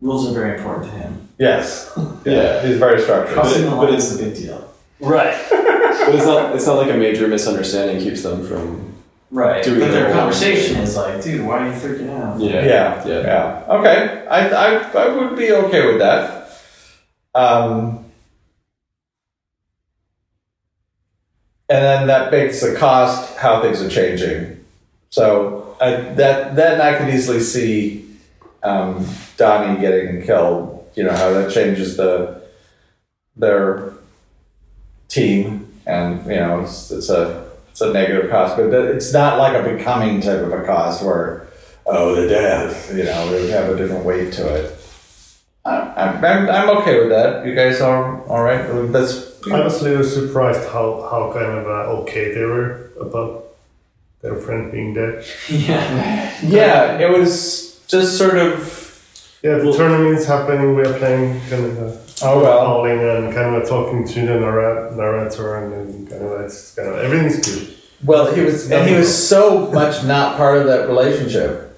[0.00, 1.28] Rules are very important to him.
[1.38, 1.90] Yes.
[2.24, 2.64] Yeah.
[2.64, 3.34] He's very structured.
[3.34, 4.72] Crossing the but it's- a big deal.
[5.00, 5.34] Right.
[6.04, 6.54] But it's not.
[6.56, 8.92] It's not like a major misunderstanding keeps them from.
[9.30, 9.62] Right.
[9.62, 12.40] Doing but their their conversation is like, dude, why are you freaking out?
[12.40, 12.64] Yeah.
[12.64, 13.20] Yeah, Yeah.
[13.20, 13.64] yeah.
[13.68, 16.41] Okay, I, I, I would be okay with that.
[17.34, 18.04] Um,
[21.68, 24.64] and then that makes the cost how things are changing.
[25.10, 28.16] So I, that then I could easily see
[28.62, 29.06] um,
[29.36, 30.90] Donnie getting killed.
[30.94, 32.42] You know how that changes the
[33.36, 33.94] their
[35.08, 39.54] team, and you know it's, it's a it's a negative cost, but it's not like
[39.54, 41.48] a becoming type of a cost where
[41.86, 44.78] oh, the death, you know, it would have a different weight to it.
[45.64, 47.46] I, I'm, I'm, I'm okay with that.
[47.46, 48.62] You guys are all right?
[48.92, 53.46] That's I was a little surprised how, how kind of uh, okay they were about
[54.20, 55.24] their friend being dead.
[55.48, 56.38] yeah.
[56.42, 56.98] yeah.
[56.98, 58.80] It was just sort of
[59.42, 62.66] Yeah, the tournament's happening, we're playing kind of uh, oh well.
[62.66, 66.88] howling and kind of talking to the narrat- narrator and then kind of it's kind
[66.88, 67.76] of everything's good.
[68.04, 71.68] Well, he was, and he was so much not part of that relationship.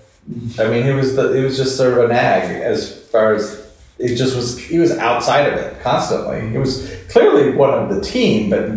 [0.58, 3.63] I mean, he was the, he was just sort of a nag as far as
[3.98, 4.58] it just was.
[4.58, 6.48] He was outside of it constantly.
[6.50, 8.70] He was clearly one of the team, but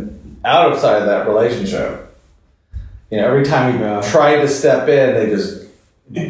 [0.47, 2.03] outside of that relationship.
[3.09, 4.01] You know, every time he Yeah.
[4.01, 5.63] tried to step in, they just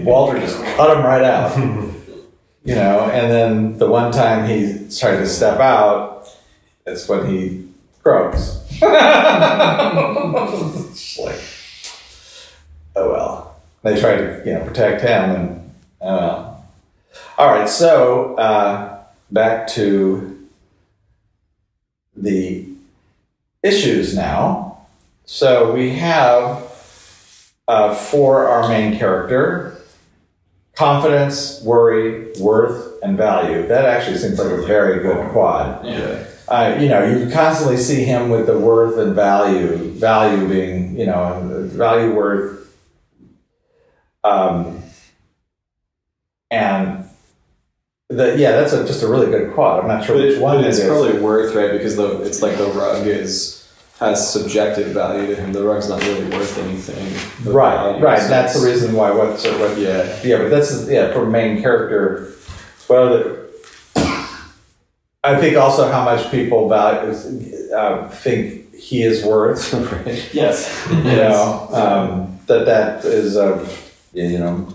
[0.05, 1.57] Walter just cut him right out.
[2.63, 6.27] you know, and then the one time he tried to step out,
[6.85, 7.67] that's when he
[8.03, 8.53] croaks.
[11.19, 11.39] Like,
[12.95, 13.55] oh well.
[13.83, 15.71] They try to, you know, protect him, and
[16.01, 16.56] oh well.
[17.37, 20.47] All right, so uh, back to
[22.15, 22.67] the
[23.61, 24.87] issues now.
[25.25, 26.63] So we have
[27.67, 29.77] uh, for our main character
[30.73, 33.67] confidence, worry, worth, and value.
[33.67, 35.85] That actually seems like a very good quad.
[35.85, 36.23] Yeah.
[36.47, 41.05] Uh, you know, you constantly see him with the worth and value, value being, you
[41.05, 42.75] know, value worth.
[44.23, 44.83] Um,
[46.49, 47.06] and
[48.09, 49.81] the, yeah, that's a, just a really good quad.
[49.81, 50.87] I'm not sure But, which it, one it it's is.
[50.87, 53.55] probably worth right because the it's like the rug is
[53.99, 55.51] has subjective value to him.
[55.53, 57.51] The rug's not really worth anything.
[57.51, 58.19] Right, value right.
[58.19, 59.11] is- That's the reason why.
[59.11, 59.77] What's what?
[59.77, 60.19] Yeah.
[60.23, 62.31] Yeah, but that's yeah for main character.
[62.87, 63.47] Well, the,
[65.23, 67.11] I think also how much people value
[67.75, 69.73] uh, think he is worth.
[69.73, 70.29] right.
[70.33, 70.87] Yes.
[70.89, 74.67] you know um, that that is of you know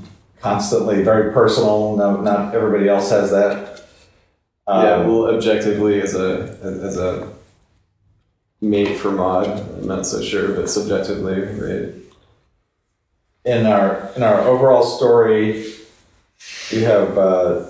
[0.42, 1.96] constantly very personal.
[1.96, 3.84] No, not everybody else has that.
[4.66, 4.98] Um, yeah.
[4.98, 7.32] Well, objectively, as a as a
[8.60, 11.94] mate for Maud, I'm not so sure, but subjectively, right?
[13.44, 15.74] in our in our overall story,
[16.72, 17.66] we have uh,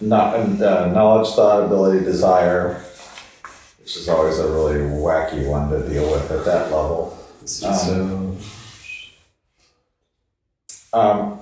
[0.00, 2.82] not uh, knowledge, thought, ability, desire,
[3.80, 7.18] which is always a really wacky one to deal with at that level.
[7.44, 8.36] So
[10.92, 11.38] Um,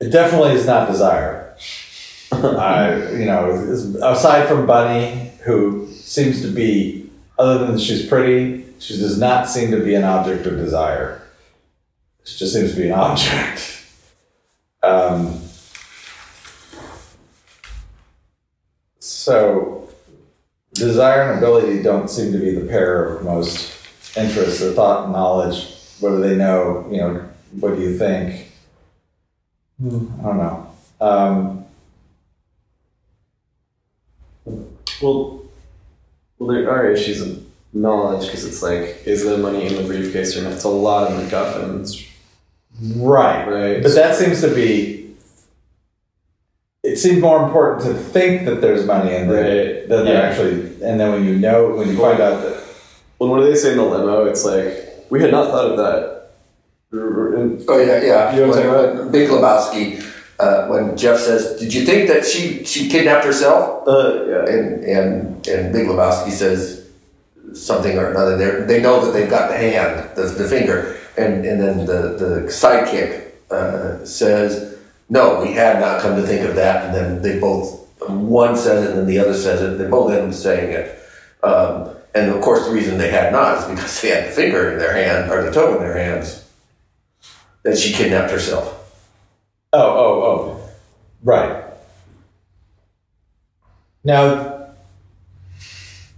[0.00, 1.56] it definitely is not desire.
[2.32, 3.50] I, you know,
[4.02, 9.70] aside from Bunny, who seems to be, other than she's pretty, she does not seem
[9.72, 11.22] to be an object of desire.
[12.24, 13.74] She just seems to be an object.
[14.80, 15.40] Um,
[19.00, 19.88] so,
[20.72, 23.76] desire and ability don't seem to be the pair of most
[24.16, 24.60] interest.
[24.60, 25.66] The thought and knowledge,
[25.98, 26.86] what do they know?
[26.92, 27.28] You know,
[27.58, 28.47] what do you think?
[29.80, 30.70] Hmm, I don't know.
[31.00, 31.64] Um,
[35.00, 35.42] well,
[36.38, 40.36] well, there are issues of knowledge because it's like, is the money in the briefcase
[40.36, 40.52] or not?
[40.52, 42.08] It's a lot of MacGuffins,
[42.96, 43.46] right.
[43.46, 43.82] right?
[43.82, 45.14] But that seems to be.
[46.82, 49.88] It seems more important to think that there's money in there Right.
[49.88, 50.60] than there actually.
[50.82, 52.64] And then when you know, when you find out that.
[53.18, 54.24] When what do they say in the limo?
[54.26, 56.17] It's like we had not thought of that.
[56.92, 58.34] And- Oh yeah, yeah.
[58.34, 60.02] You know what I'm when, talking when Big Lebowski,
[60.38, 64.44] uh, when Jeff says, "Did you think that she she kidnapped herself?" Uh, yeah.
[64.48, 66.86] and and and Big Lebowski says
[67.52, 68.36] something or another.
[68.38, 72.16] They they know that they've got the hand, the, the finger, and and then the
[72.16, 74.78] the sidekick uh, says,
[75.10, 78.84] "No, we had not come to think of that." And then they both one says
[78.84, 79.76] it, and then the other says it.
[79.76, 80.98] They both end up saying it.
[81.42, 84.72] Um, and of course, the reason they had not is because they had the finger
[84.72, 86.47] in their hand or the toe in their hands.
[87.68, 88.74] That she kidnapped herself.
[89.74, 90.70] Oh, oh, oh.
[91.22, 91.64] Right.
[94.04, 94.68] Now,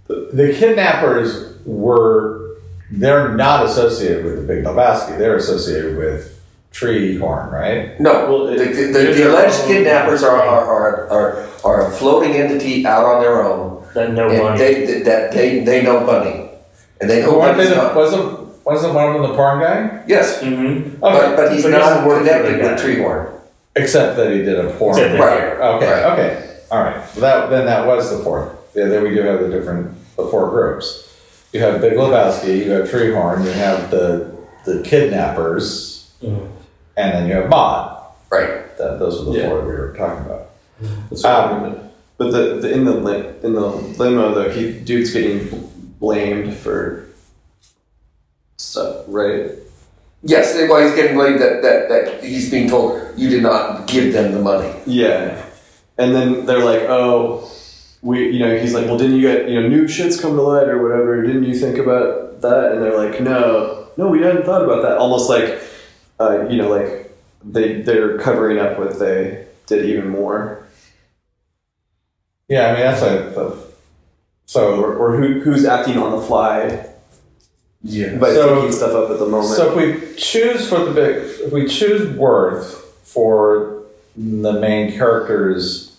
[0.07, 2.55] the, the kidnappers were,
[2.89, 5.17] they're not associated with the Big Lebowski.
[5.17, 6.41] They're associated with
[6.71, 7.99] Treehorn, right?
[7.99, 12.31] No, Well, the, the, the, the alleged kidnappers are, are, are, are, are a floating
[12.37, 13.85] entity out on their own.
[13.93, 14.57] That no and money.
[14.57, 16.49] they, that- that, they, they know money.
[17.01, 20.03] And they know Weren't they Bunny's the, wasn't, wasn't one of them the porn guy?
[20.07, 20.99] Yes, mm-hmm.
[20.99, 22.83] but, but he's But not doesn't work the connected with guy.
[22.83, 23.31] Treehorn.
[23.75, 24.97] Except that he did a porn.
[24.97, 25.19] Except that-
[25.59, 25.75] Right.
[25.75, 26.05] Okay, Right.
[26.13, 26.95] okay, all right.
[27.15, 28.49] Well, that then that was the fourth.
[28.75, 31.07] Yeah, then we do have the different the four groups.
[31.53, 34.31] You have Big Lebowski, you have Treehorn, you have the
[34.65, 36.47] the kidnappers, Mhm.
[36.97, 37.97] and then you have Maud.
[38.29, 38.77] Right.
[38.77, 39.49] That, those are the Yeah.
[39.49, 40.49] four that we were talking about.
[41.09, 41.77] That's what Um, meant.
[42.17, 43.61] But the, the in the li- in the
[43.97, 45.47] limo though, he dude's getting
[45.99, 47.05] blamed for
[48.61, 49.51] stuff, right?
[50.23, 54.13] Yes, well, he's getting blamed that, that, that he's being told you did not give
[54.13, 54.73] them the money.
[54.85, 55.43] Yeah,
[55.97, 57.49] and then they're like, oh,
[58.01, 60.41] we, you know, he's like, well, didn't you get, you know, new shit's come to
[60.41, 61.21] light or whatever?
[61.23, 62.71] Didn't you think about that?
[62.73, 64.97] And they're like, no, no, we hadn't thought about that.
[64.97, 65.59] Almost like,
[66.19, 70.67] uh, you know, like they they're covering up what they did even more,
[72.47, 73.57] Yeah, I mean that's like the
[74.45, 76.87] so or, or who who's acting on the fly,
[77.83, 78.15] Yeah.
[78.17, 79.55] but So- thinking stuff up at the moment.
[79.55, 81.15] so if we choose for the big
[81.45, 83.83] if we choose Worth for
[84.15, 85.97] the main character's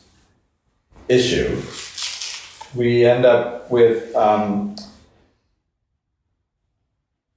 [1.09, 1.61] issue,
[2.75, 4.77] we end up with um,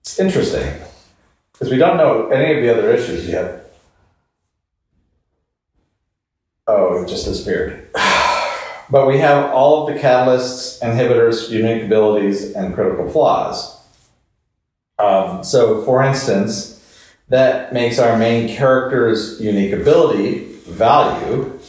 [0.01, 0.71] it's interesting
[1.53, 3.73] because we don't know any of the other issues yet.
[6.67, 7.89] Oh, it just disappeared.
[8.87, 13.74] But we have all of the catalysts, inhibitors, unique abilities, and critical flaws.
[14.97, 16.75] Um, so, for instance,
[17.29, 21.59] that makes our main character's unique ability value.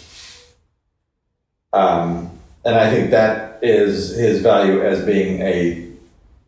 [1.72, 2.30] Um,
[2.64, 5.88] and I think that is his value as being a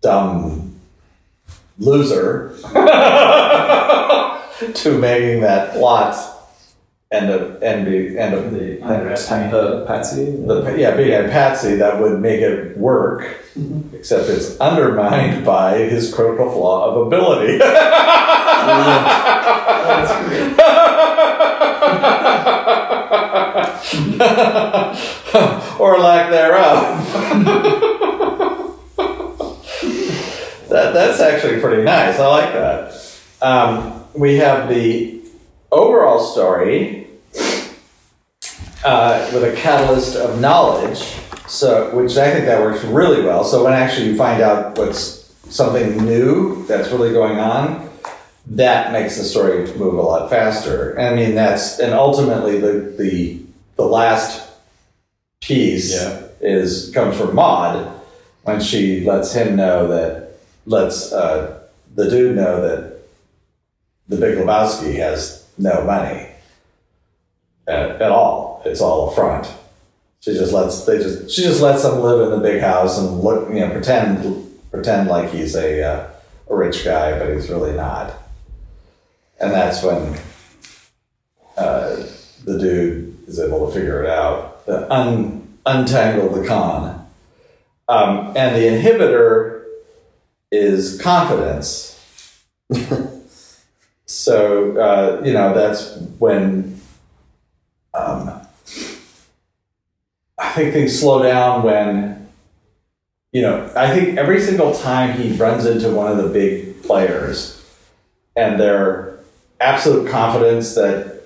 [0.01, 0.79] dumb
[1.79, 2.55] loser
[4.75, 6.15] to making that plot
[7.11, 9.55] end up end be end up the Underestimate.
[9.55, 10.25] uh, Patsy.
[10.25, 10.95] the yeah.
[10.95, 13.39] being a patsy that would make it work
[13.95, 17.59] except it's undermined by his critical flaw of ability.
[25.79, 27.65] Or lack thereof.
[30.69, 32.19] That, that's actually pretty nice.
[32.21, 32.93] I like that.
[33.41, 35.18] Um, we have the
[35.71, 37.07] overall story
[38.85, 40.99] uh, with a catalyst of knowledge,
[41.47, 43.45] so which I think that works really well.
[43.45, 47.89] So when actually you find out what's something new that's really going on,
[48.47, 50.99] that makes the story move a lot faster.
[50.99, 53.41] I mean, that's and ultimately the the
[53.77, 54.49] the last
[55.41, 56.23] piece Yeah.
[56.41, 57.95] is comes from Maud
[58.43, 60.31] when she lets him know that
[60.67, 61.61] lets uh,
[61.95, 62.99] the dude know that
[64.09, 66.29] the Big Lebowski has no money
[67.67, 68.63] at, at all.
[68.65, 69.53] It's all a front.
[70.21, 73.21] She just lets they just she just lets him live in the big house and
[73.21, 76.11] look you know pretend pretend like he's a uh,
[76.49, 78.15] a rich guy, but he's really not.
[79.41, 80.19] And that's when
[81.57, 81.97] uh,
[82.45, 87.07] the dude is able to figure it out, the un, untangle the con.
[87.89, 89.65] Um, and the inhibitor
[90.51, 91.95] is confidence.
[94.09, 96.81] so uh, you know that's when
[97.93, 98.41] um,
[100.39, 102.27] I think things slow down when
[103.33, 107.63] you know I think every single time he runs into one of the big players
[108.35, 109.19] and their
[109.61, 111.25] absolute confidence that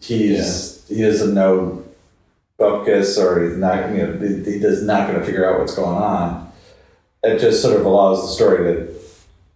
[0.00, 1.84] he's he doesn't know
[2.58, 6.00] focus or he's not you know he, he not going to figure out what's going
[6.00, 6.52] on
[7.24, 9.03] it just sort of allows the story to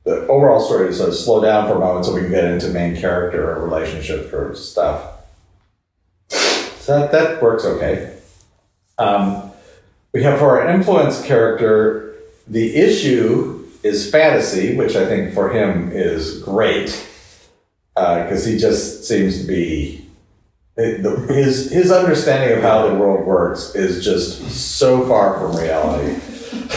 [0.08, 2.44] the overall story to sort of slow down for a moment so we can get
[2.44, 5.02] into main character or relationship or stuff
[6.28, 8.16] so that, that works okay
[8.98, 9.50] um,
[10.12, 12.14] we have for our influence character
[12.46, 17.06] the issue is fantasy which i think for him is great
[17.94, 20.06] because he just seems to be
[20.76, 25.56] it- the- his his understanding of how the world works is just so far from
[25.56, 26.14] reality.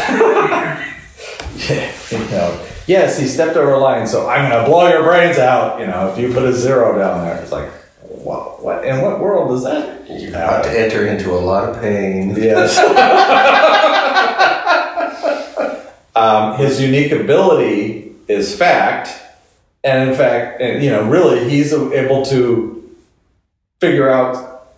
[1.70, 2.68] yeah, you know.
[2.88, 5.80] Yes, he stepped over a line, so I'm gonna blow your brains out.
[5.80, 7.70] You know, if you put a zero down there, it's like,
[8.02, 8.64] what?
[8.64, 8.86] What?
[8.86, 10.10] In what world is that?
[10.10, 12.36] You're about to enter into a lot of pain.
[12.36, 12.78] Yes.
[16.16, 19.10] um, his unique ability is fact,
[19.84, 22.78] and in fact, and you know, really, he's able to
[23.80, 24.70] figure out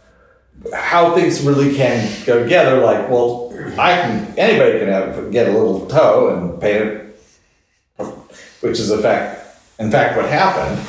[0.73, 2.81] how things really can go together.
[2.81, 7.02] Like, well, I can anybody can have get a little toe and paint it,
[8.63, 9.59] which is a fact.
[9.77, 10.87] In fact, what happened.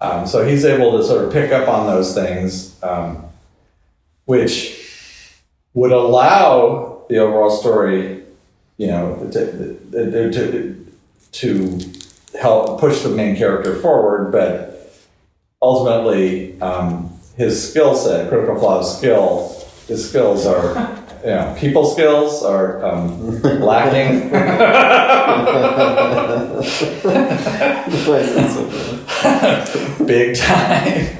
[0.00, 3.24] Um, so he's able to sort of pick up on those things, um,
[4.26, 4.80] which
[5.72, 8.22] would allow the overall story,
[8.76, 10.86] you know, to, to,
[11.32, 11.92] to,
[12.40, 14.92] help push the main character forward, but
[15.62, 20.74] ultimately, um, his skill set, critical flaw of skill, his skills are,
[21.24, 24.30] you know, people skills are um, lacking.
[24.30, 24.58] Why
[28.18, 30.06] is that so funny?
[30.06, 31.16] big time.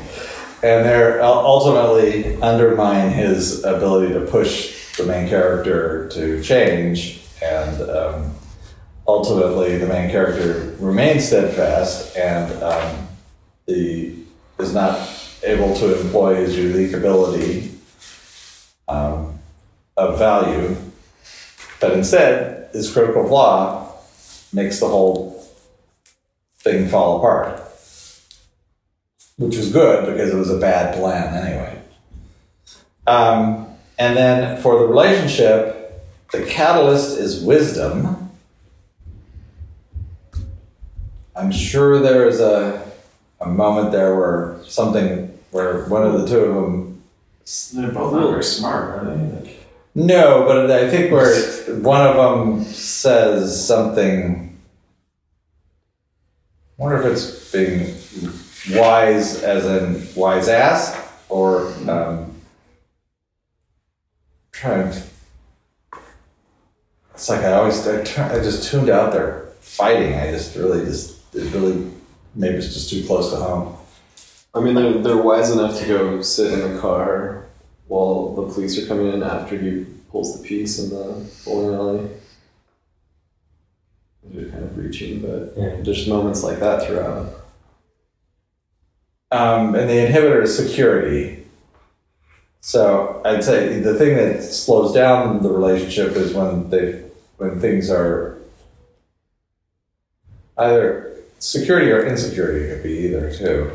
[0.62, 7.22] And they're ultimately undermine his ability to push the main character to change.
[7.42, 8.34] And um,
[9.08, 13.08] ultimately, the main character remains steadfast and um,
[13.66, 14.14] the,
[14.58, 15.08] is not
[15.42, 17.74] able to employ his unique ability
[18.88, 19.33] um,
[19.96, 20.76] of value.
[21.80, 23.92] But instead, his critical flaw
[24.52, 25.46] makes the whole
[26.58, 27.64] thing fall apart
[29.36, 31.80] which was good because it was a bad plan anyway.
[33.06, 33.66] Um,
[33.98, 38.30] and then for the relationship, the catalyst is wisdom.
[41.36, 42.82] I'm sure there is a,
[43.40, 47.02] a moment there where something, where one of the two of them.
[47.74, 49.58] They're both not very smart, are they?
[49.94, 51.34] No, but I think where
[51.80, 54.58] one of them says something.
[56.78, 57.94] I wonder if it's being
[58.76, 62.34] wise as in wise ass or um,
[64.50, 65.02] trying to,
[67.12, 70.84] it's like I always I, turn, I just tuned out their fighting I just really
[70.84, 71.90] just it really
[72.34, 73.76] maybe it's just too close to home
[74.54, 77.43] I mean, they're, they're wise enough to go sit in the car
[77.86, 82.10] while the police are coming in after he pulls the piece in the bowling alley.
[84.24, 85.76] They're kind of reaching, but Yeah.
[85.82, 87.40] there's moments like that throughout.
[89.30, 91.44] um, and the inhibitor is security
[92.60, 97.02] so I'd say the thing that slows down the relationship is when they
[97.38, 98.38] when things are
[100.56, 103.70] either security or insecurity it could be either too.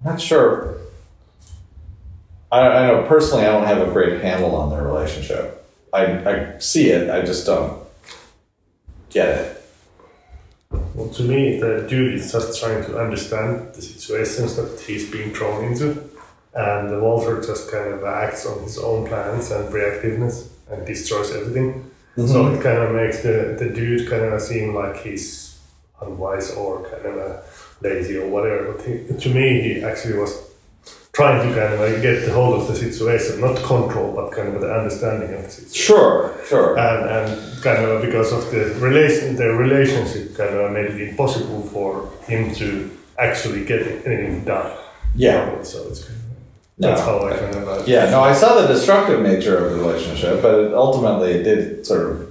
[0.00, 0.78] I'm not sure.
[2.54, 5.66] I, I know personally I don't have a great handle on their relationship.
[5.92, 7.82] I, I see it, I just don't
[9.10, 9.62] get it.
[10.94, 15.32] Well, to me, the dude is just trying to understand the situations that he's being
[15.34, 16.08] thrown into,
[16.54, 21.32] and the Walter just kind of acts on his own plans and reactiveness and destroys
[21.34, 21.90] everything.
[22.16, 22.26] Mm-hmm.
[22.26, 25.58] So it kind of makes the, the dude kind of seem like he's
[26.00, 28.72] unwise or kind of lazy or whatever.
[28.72, 30.43] But he, to me, he actually was
[31.14, 34.48] trying to kind of like get the hold of the situation, not control, but kind
[34.54, 36.76] of the understanding of the situation Sure, sure.
[36.78, 41.62] and, and kind of because of the relation, the relationship kind of made it impossible
[41.62, 44.76] for him to actually get anything done.
[45.14, 45.62] Yeah.
[45.62, 46.24] So it's kind of,
[46.78, 46.88] No.
[46.88, 49.78] that's how I kind of uh, Yeah, no, I saw the destructive nature of the
[49.78, 52.30] relationship, but ultimately it did sort of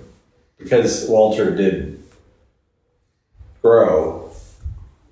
[0.58, 2.04] because Walter did
[3.62, 4.30] grow.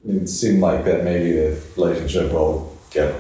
[0.06, 3.14] It seemed like that maybe the relationship will get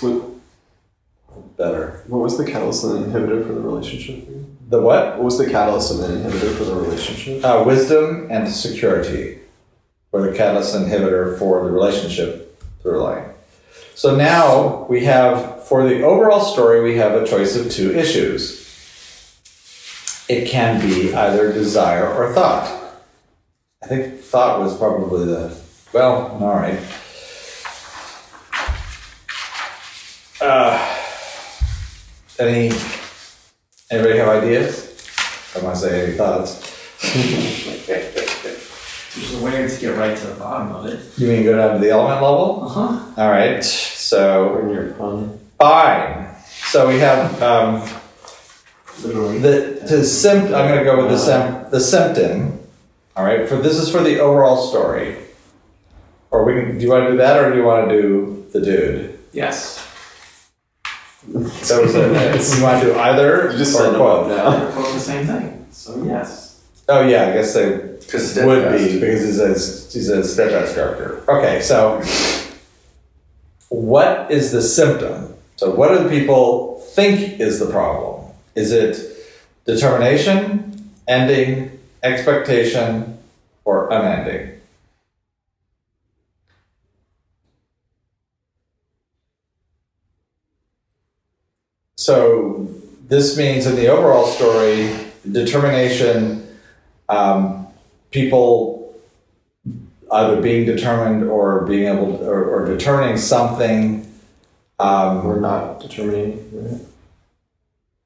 [0.00, 2.04] What, better.
[2.06, 4.28] what was the catalyst and inhibitor for the relationship?
[4.68, 5.16] The what?
[5.16, 7.44] What was the catalyst and the inhibitor for the relationship?
[7.44, 9.40] Uh, wisdom and security
[10.12, 13.30] were the catalyst inhibitor for the relationship through line.
[13.94, 18.64] So now we have, for the overall story, we have a choice of two issues.
[20.28, 22.70] It can be either desire or thought.
[23.82, 25.58] I think thought was probably the,
[25.92, 26.78] well, all right.
[30.40, 30.96] Uh,
[32.38, 32.70] any,
[33.90, 34.86] anybody have ideas?
[35.56, 36.64] I want to say any thoughts.
[39.14, 41.00] there's a way to get right to the bottom of it.
[41.18, 42.64] You mean go down to the element level?
[42.64, 43.12] Uh huh.
[43.22, 43.64] All right.
[43.64, 45.40] So Bring your pun.
[45.58, 46.26] fine.
[46.46, 47.82] So we have um,
[49.02, 49.38] Literally.
[49.38, 50.44] the to sim.
[50.54, 52.60] I'm going to go with the sim, the symptom.
[53.16, 53.48] All right.
[53.48, 55.16] For this is for the overall story.
[56.30, 56.78] Or we can.
[56.78, 59.18] Do you want to do that, or do you want to do the dude?
[59.32, 59.84] Yes.
[61.26, 62.58] That was it.
[62.58, 63.50] you want to do either?
[63.52, 64.28] You just or said no both?
[64.28, 64.50] now.
[64.50, 65.66] They're both the same thing.
[65.70, 66.62] So yes.
[66.88, 69.48] Oh yeah, I guess they Because would be because he's a
[69.92, 71.22] he's a steadfast character.
[71.28, 72.00] Okay, so
[73.68, 75.34] what is the symptom?
[75.56, 78.30] So what do the people think is the problem?
[78.54, 79.16] Is it
[79.66, 83.18] determination, ending, expectation,
[83.64, 84.57] or unending?
[92.08, 92.66] So
[93.06, 94.96] this means in the overall story,
[95.30, 96.48] determination,
[97.10, 97.66] um,
[98.10, 98.98] people
[100.10, 104.10] either being determined or being able or, or determining something
[104.78, 106.30] um, We're not determining.
[106.52, 106.80] Right?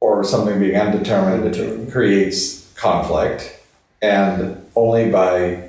[0.01, 1.93] or something being undetermined Undetermined.
[1.93, 3.57] creates conflict,
[4.01, 5.69] and only by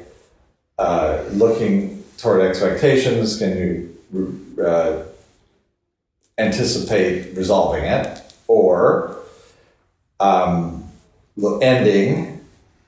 [0.79, 5.03] uh, looking toward expectations can you uh,
[6.37, 9.17] anticipate resolving it, or
[10.19, 10.91] um,
[11.37, 12.45] the ending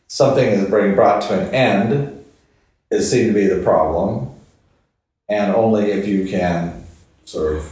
[0.08, 2.26] something is being brought to an end
[2.92, 4.30] is seen to be the problem,
[5.28, 6.86] and only if you can
[7.26, 7.72] sort of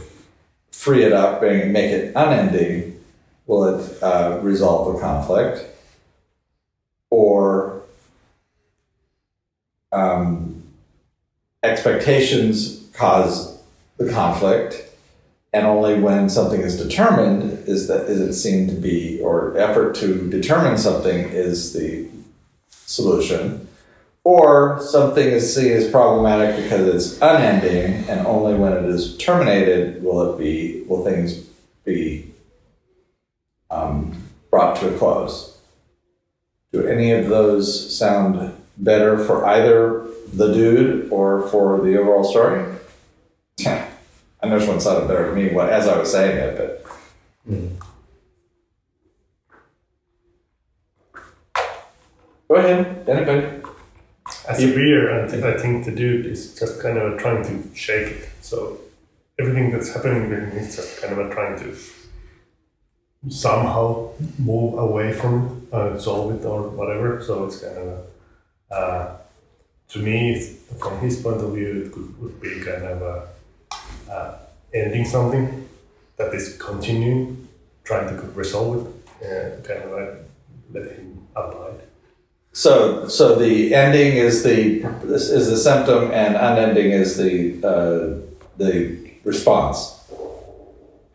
[0.72, 3.00] free it up and make it unending
[3.46, 5.64] will it uh, resolve the conflict?
[7.10, 7.82] Or
[9.92, 10.62] um,
[11.62, 13.62] expectations cause
[13.98, 14.83] the conflict,
[15.54, 19.94] and only when something is determined is that is it seen to be, or effort
[19.94, 22.08] to determine something is the
[22.68, 23.68] solution.
[24.24, 30.02] Or something is seen as problematic because it's unending, and only when it is terminated
[30.02, 31.34] will it be will things
[31.84, 32.32] be
[33.70, 34.16] um,
[34.50, 35.56] brought to a close.
[36.72, 42.64] Do any of those sound better for either the dude or for the overall story?
[44.44, 46.56] Yeah, I know which one sounded better to me what, as I was saying it,
[46.56, 46.84] but.
[52.48, 53.62] Go ahead, anybody.
[54.48, 57.74] As a reader, I thi- I think the dude is just kind of trying to
[57.74, 58.28] shake it.
[58.42, 58.78] So
[59.38, 61.74] everything that's happening with him is just kind of trying to
[63.30, 67.22] somehow move away from it, uh, solve it or whatever.
[67.22, 68.06] So it's kind of,
[68.70, 69.16] uh,
[69.88, 73.28] to me, from his point of view, it could, would be kind of a,
[74.14, 74.34] uh,
[74.72, 75.68] ending something
[76.16, 77.48] that is continuing,
[77.84, 80.14] trying to resolve it, and kind of like
[80.72, 81.80] let him abide.
[82.52, 84.58] So, so the ending is the
[85.02, 87.34] this is the symptom, and unending is the
[87.72, 88.20] uh,
[88.56, 88.74] the
[89.24, 90.00] response.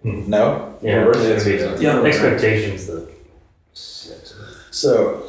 [0.04, 0.78] No.
[0.82, 1.18] Yeah, Robert?
[1.18, 2.10] it's gonna be The other way.
[2.10, 2.88] expectations.
[2.88, 3.08] The
[4.72, 5.24] So,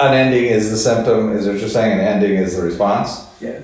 [0.00, 1.32] unending is the symptom.
[1.36, 3.26] Is what you're saying, and ending is the response.
[3.40, 3.60] Yeah.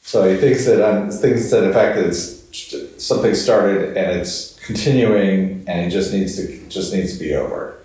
[0.00, 5.64] So he thinks that um, thinks that in fact it's something started and it's continuing,
[5.66, 7.78] and it just needs to just needs to be over.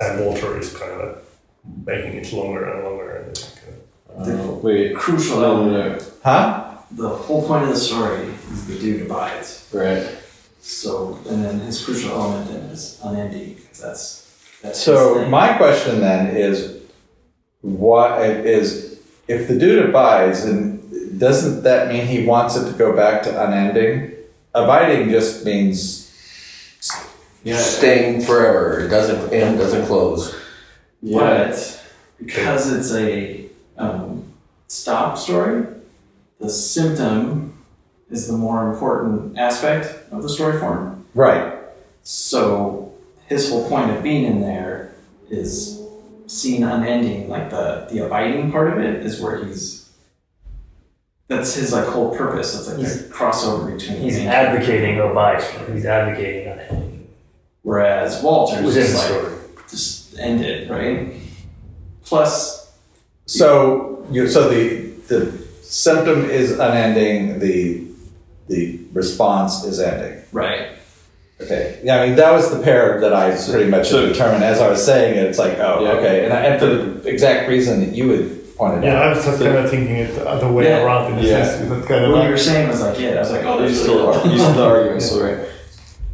[0.00, 1.24] And Walter is kind of
[1.84, 3.10] making it longer and longer.
[3.16, 4.94] And it's kind of, Uh, wait.
[4.96, 6.10] Crucial No, no, element.
[6.24, 6.64] Huh?
[6.92, 9.68] The whole point of the story is the dude abides.
[9.72, 10.06] Right.
[10.60, 14.26] So, and then his crucial element then is unending, that's,
[14.62, 16.76] that's So my question then is,
[17.62, 20.77] what is if the dude abides, and
[21.16, 24.12] doesn't that mean he wants it to go back to unending?
[24.54, 26.04] Abiding just means
[27.44, 27.56] Yeah.
[27.56, 28.80] Staying forever.
[28.80, 30.34] It doesn't end, doesn't close.
[31.02, 31.80] But
[32.18, 33.46] because it's a
[33.78, 34.24] um,
[34.66, 35.64] stop story,
[36.40, 37.54] the symptom
[38.10, 41.04] is the more important aspect of the story form.
[41.14, 41.54] right.
[42.02, 42.94] So
[43.26, 44.92] his whole point of being in there
[45.30, 45.80] is
[46.26, 49.77] seen unending, like the the abiding part of it is where he's.
[51.28, 52.54] That's his like whole purpose.
[52.58, 53.98] It's like He's- a crossover between.
[54.00, 55.42] he's the main advocating Obite.
[55.72, 56.72] He's advocating on it
[57.62, 59.34] Whereas Walter's within the just like story.
[59.70, 61.12] just ended, right?
[62.04, 62.72] Plus,
[63.26, 67.38] So you so the the symptom is unending.
[67.40, 67.84] The
[68.48, 70.22] the response is ending.
[70.32, 70.68] right.
[71.40, 71.78] Okay.
[71.84, 74.68] Yeah, I mean that was the pair that I pretty much So- determined as I
[74.68, 75.24] was saying it.
[75.24, 75.90] It's like, oh, Yeah.
[75.98, 79.02] okay, and, I, and for the exact reason that you had pointed yeah, out.
[79.04, 80.82] I was just kind of thinking it the other way Yeah.
[80.84, 81.44] around in the Yeah.
[81.44, 83.54] sense that kind of What you were saying was like, yeah, I was like, oh,
[83.54, 84.26] You there's still really- are.
[84.26, 85.38] You still the argument still right.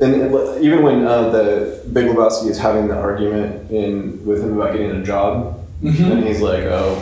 [0.01, 4.59] And it- even when uh, the Big Lebowski is having the argument in with him
[4.61, 6.11] about getting a job, Mhm.
[6.13, 6.99] and he's like, "Oh,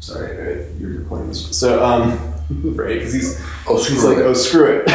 [0.00, 2.18] sorry, uh, you're recording this." So, um,
[2.74, 4.22] right, because he's Oh, he's like, it.
[4.26, 4.88] "Oh, screw it."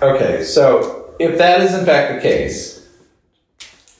[0.00, 2.86] Okay, so if that is in fact the case,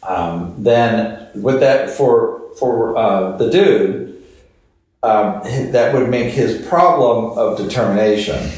[0.02, 4.22] um, then with that for for uh, the dude,
[5.02, 5.42] um,
[5.72, 8.50] that would make his problem of determination.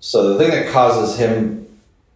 [0.00, 1.68] So the thing that causes him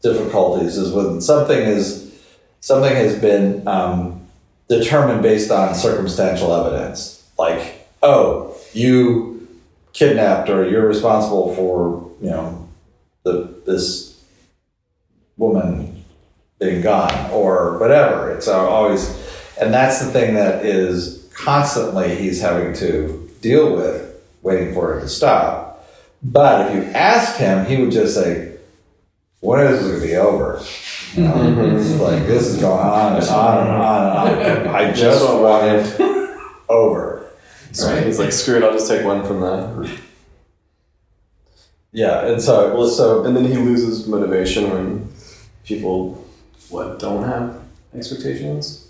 [0.02, 2.12] difficulties is when something is
[2.60, 4.26] something has been um,
[4.68, 9.48] determined based on circumstantial evidence, like oh you
[9.92, 12.68] kidnapped or you're responsible for you know
[13.22, 14.22] the this
[15.36, 15.75] woman
[16.66, 18.30] being gone or whatever.
[18.30, 19.08] It's always,
[19.60, 25.02] and that's the thing that is constantly he's having to deal with waiting for it
[25.02, 25.86] to stop.
[26.22, 28.56] But if you asked him, he would just say,
[29.40, 30.60] "When is this going to be over?"
[31.14, 34.74] You know, it's like this is going on and on and on and on.
[34.74, 36.00] I just want it
[36.68, 37.30] over.
[37.72, 39.98] So he's like, screw it, I'll just take one from that.
[41.92, 45.12] Yeah, and so Well, so and then he loses motivation when
[45.64, 46.25] people
[46.68, 47.62] what don't have
[47.94, 48.82] expectations.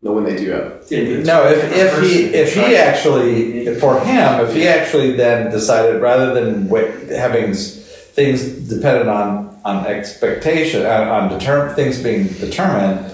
[0.00, 0.88] No, when they do have.
[1.26, 6.32] No, if, if he if he actually for him if he actually then decided rather
[6.34, 13.10] than wait, having things dependent on on expectation on, on determ- things being determined,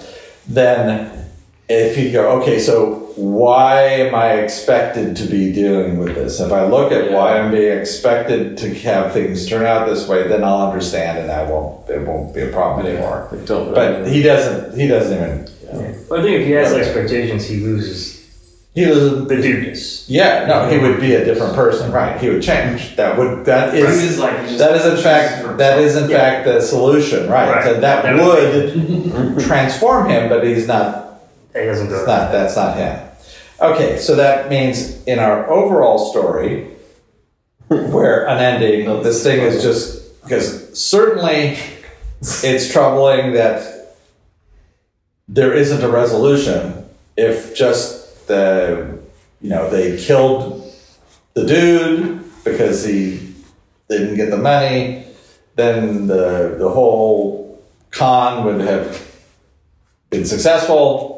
[0.47, 1.27] then
[1.71, 6.41] if he go okay, so why am I expected to be dealing with this?
[6.41, 10.27] If I look at why I'm being expected to have things turn out this way,
[10.27, 13.29] then I'll understand and I won't it won't be a problem anymore.
[13.31, 13.75] Like, don't.
[13.75, 15.49] But he doesn't he doesn't even
[16.09, 16.81] But I think if he has Okay.
[16.83, 18.15] expectations, he loses
[18.75, 20.05] he doesn't the dudeness.
[20.11, 22.21] Yeah, no, he would be a different person, right?
[22.21, 22.97] He would change.
[22.97, 26.17] That would that is was like, that is in fact that is in Yeah.
[26.17, 27.49] fact the solution, right?
[27.49, 27.65] Right.
[27.65, 31.21] So that That would transform him, but he's not.
[31.55, 32.07] He doesn't It's go.
[32.07, 32.33] not.
[32.33, 32.99] That's not him.
[33.61, 36.71] Okay, so that means in our overall story,
[37.69, 38.87] we're unending.
[39.03, 41.59] This thing is just because certainly
[42.21, 43.97] it's troubling that
[45.29, 48.99] there isn't a resolution if just the
[49.41, 50.73] you know they killed
[51.35, 53.35] the dude because he
[53.89, 55.07] didn't get the money
[55.57, 59.07] then the the whole con would have
[60.11, 61.14] been successful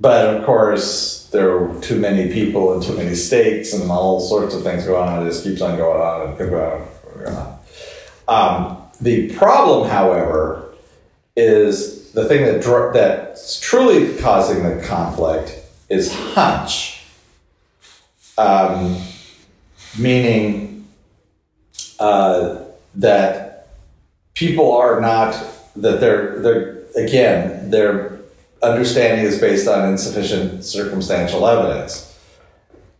[0.00, 4.54] but of course there were too many people and too many stakes and all sorts
[4.54, 7.36] of things going on it just keeps on going on and going on, and going
[7.36, 7.58] on.
[8.28, 10.74] Um, the problem however
[11.36, 17.02] is the thing that dr- that's truly causing the conflict is hunch,
[18.38, 19.00] um,
[19.98, 20.86] meaning
[21.98, 22.64] uh,
[22.94, 23.68] that
[24.34, 25.32] people are not
[25.76, 28.18] that they're they're again their
[28.62, 32.08] understanding is based on insufficient circumstantial evidence.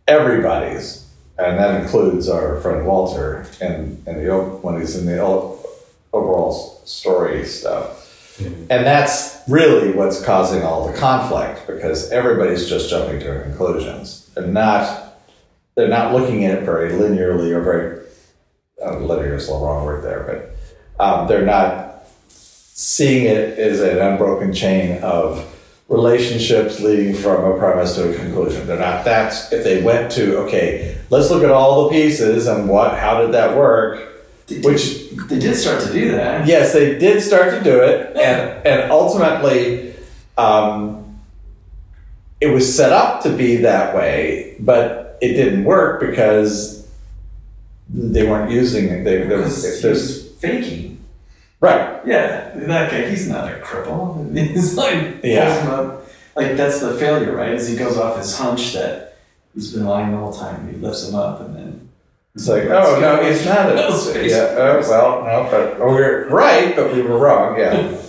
[0.07, 1.07] Everybody's,
[1.37, 7.45] and that includes our friend Walter and and the when he's in the overall story
[7.45, 8.01] stuff.
[8.39, 14.29] And that's really what's causing all the conflict because everybody's just jumping to conclusions.
[14.35, 15.15] They're not
[15.75, 18.05] they're not looking at it very linearly or very
[18.83, 21.92] uh, linear is the wrong word there, but um, they're not
[22.75, 25.49] seeing it as an unbroken chain of
[25.89, 28.65] relationships leading from a premise to a conclusion.
[28.65, 29.05] They're not.
[29.05, 33.21] That's if they went to okay, let's look at all the pieces and what how
[33.21, 36.47] did that work, They did- which they did start to do that.
[36.47, 39.93] yes, they did start to do it, and and ultimately,
[40.37, 41.19] um,
[42.41, 46.87] it was set up to be that way, but it didn't work because
[47.93, 49.03] they weren't using it.
[49.03, 50.92] They, there was, Because he there's was faking.
[51.63, 54.35] Right, Yeah, that guy, he's not a cripple.
[54.53, 55.47] He's like, Yeah.
[55.71, 56.07] up.
[56.35, 57.53] Like, that's the failure, right?
[57.53, 59.17] Is he goes off his hunch that
[59.53, 60.67] he's been lying the whole time.
[60.67, 61.89] He lifts him up and then.
[62.35, 63.69] it's like oh no, he's not.
[63.71, 63.75] A,
[64.27, 67.59] yeah, oh, well, no, but oh, we we're right, but we were wrong.
[67.59, 67.97] Yeah.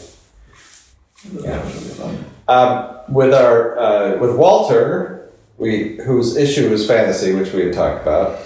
[1.32, 2.24] Yeah, it was really fun.
[2.48, 8.02] Um, with our uh, with Walter, we whose issue is fantasy, which we had talked
[8.02, 8.38] about.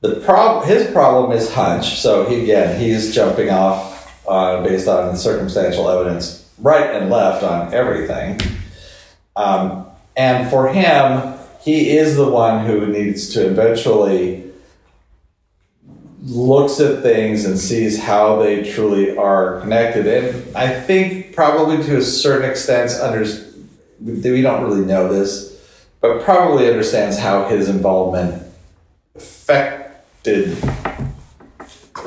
[0.00, 1.98] The prob- his problem is hunch.
[1.98, 3.87] So he, again, he's jumping off
[4.28, 8.40] uh, based on circumstantial evidence, right and left on everything.
[9.36, 9.86] Um,
[10.16, 14.44] and for him, he is the one who needs to eventually
[16.22, 20.06] looks at things and sees how they truly are connected.
[20.06, 23.24] And I think probably to a certain extent, under,
[24.00, 25.56] we don't really know this,
[26.00, 28.42] but probably understands how his involvement
[29.14, 30.56] affected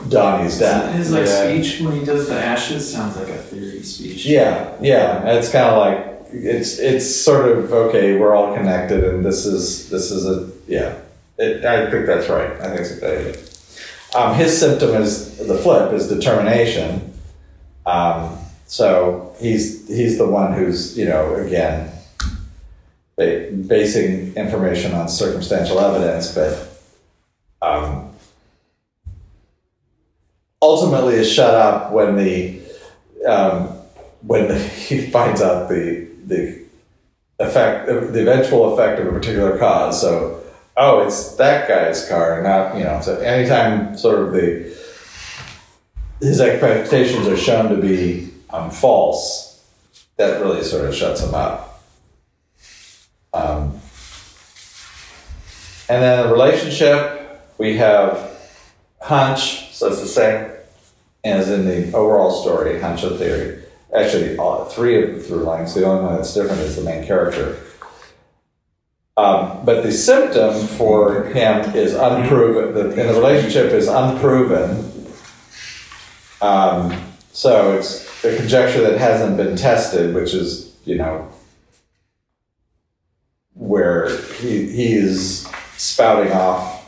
[0.09, 0.93] Donnie's death.
[0.95, 1.43] His like Yeah.
[1.49, 4.25] speech when he does the ashes sounds like a theory speech.
[4.25, 5.31] Yeah, yeah.
[5.33, 8.17] It's kind of like it's it's sort of okay.
[8.17, 10.95] We're all connected, and this is this is a yeah.
[11.37, 12.51] It, I think that's right.
[12.61, 13.41] I think it's a good idea.
[14.13, 17.13] Um, his symptom is the flip is determination.
[17.85, 18.37] Um,
[18.67, 21.89] so he's he's the one who's you know again
[23.17, 26.67] basing information on circumstantial evidence, but
[27.61, 28.10] um,
[30.61, 32.61] ultimately is shut up when the
[33.27, 33.67] um,
[34.21, 36.61] when the, he finds out the the
[37.39, 39.99] effect, the eventual effect of a particular cause.
[39.99, 40.43] So,
[40.77, 43.01] oh, it's that guy's car, not you know.
[43.01, 44.71] So anytime sort of the
[46.19, 49.65] his expectations are shown to be um, false,
[50.17, 51.83] that really sort of shuts him up.
[53.33, 53.79] Um,
[55.89, 58.39] and then the relationship we have
[59.01, 60.50] hunch, so it's the same
[61.23, 63.63] as in the overall story, Hancho theory.
[63.93, 65.73] Actually, all, three of the through lines.
[65.73, 67.59] The only one that's different is the main character.
[69.17, 72.73] Um, but the symptom for him is unproven.
[72.73, 74.89] The, in the relationship is unproven.
[76.41, 81.29] Um, so it's a conjecture that hasn't been tested, which is you know
[83.53, 86.81] where he he is spouting off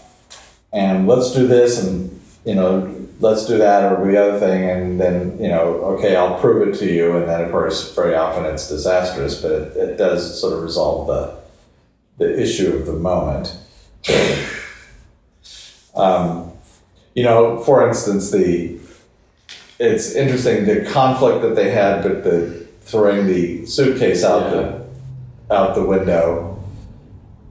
[0.74, 5.00] and let's do this and you know let's do that or the other thing and
[5.00, 8.44] then you know okay i'll prove it to you and then of course very often
[8.46, 11.44] it's disastrous but it, it does sort of resolve the
[12.18, 13.58] the issue of the moment.
[15.96, 16.52] Um,
[17.14, 18.80] you know for instance the
[19.80, 24.84] it's interesting the conflict that they had with the throwing the suitcase out the
[25.54, 26.64] out the window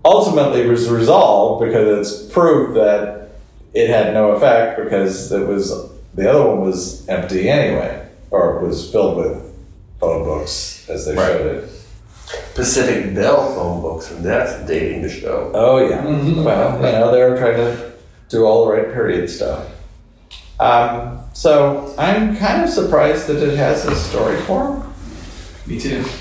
[0.05, 3.22] ultimately was resolved because it's proved that
[3.75, 5.73] it had no effect because it was
[6.15, 9.43] the other one was empty anyway, or was filled with
[10.01, 11.27] phone books as they Right.
[11.33, 11.69] showed it.
[12.55, 15.51] Pacific Bell phone books, and that's dating the show.
[15.55, 16.05] Oh yeah.
[16.05, 17.93] Well, you know they're trying to
[18.29, 19.67] do all the right period stuff.
[20.61, 24.93] Um, so I'm kind of surprised that it has a story form.
[25.67, 26.05] Me too.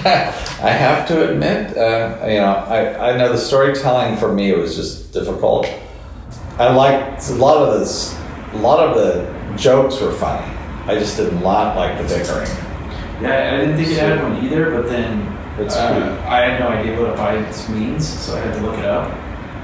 [0.62, 4.76] I have to admit, uh, you know, I, I know the storytelling for me was
[4.76, 5.66] just difficult.
[6.58, 8.14] I liked a lot of this,
[8.52, 10.44] a lot of the jokes were funny.
[10.86, 12.48] I just did not like the bickering.
[13.22, 15.26] Yeah, I didn't think it had one either, but then
[15.58, 18.84] It's uh, I had no idea what abides means, so I had to look it
[18.84, 19.10] up.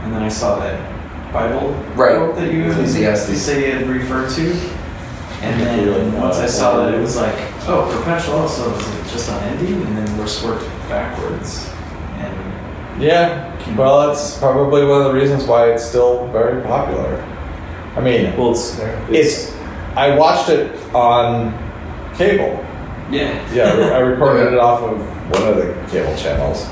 [0.05, 2.17] And then I saw that Bible Right.
[2.17, 3.39] quote that you Ecclesiastes.
[3.43, 4.53] say you had referred to.
[5.43, 7.35] And then like, once I saw that, it was like,
[7.69, 9.83] oh, perpetual, so is it just unending?
[9.83, 11.69] And then we're worked backwards.
[12.19, 17.23] And Yeah, well, that's probably one of the reasons why it's still very popular.
[17.97, 18.79] I mean, Well, it's
[19.11, 19.55] it's.
[19.97, 21.53] I watched it on
[22.17, 22.63] cable.
[23.11, 24.99] yeah, Yeah, I recorded it off of
[25.33, 26.67] one of the cable channels.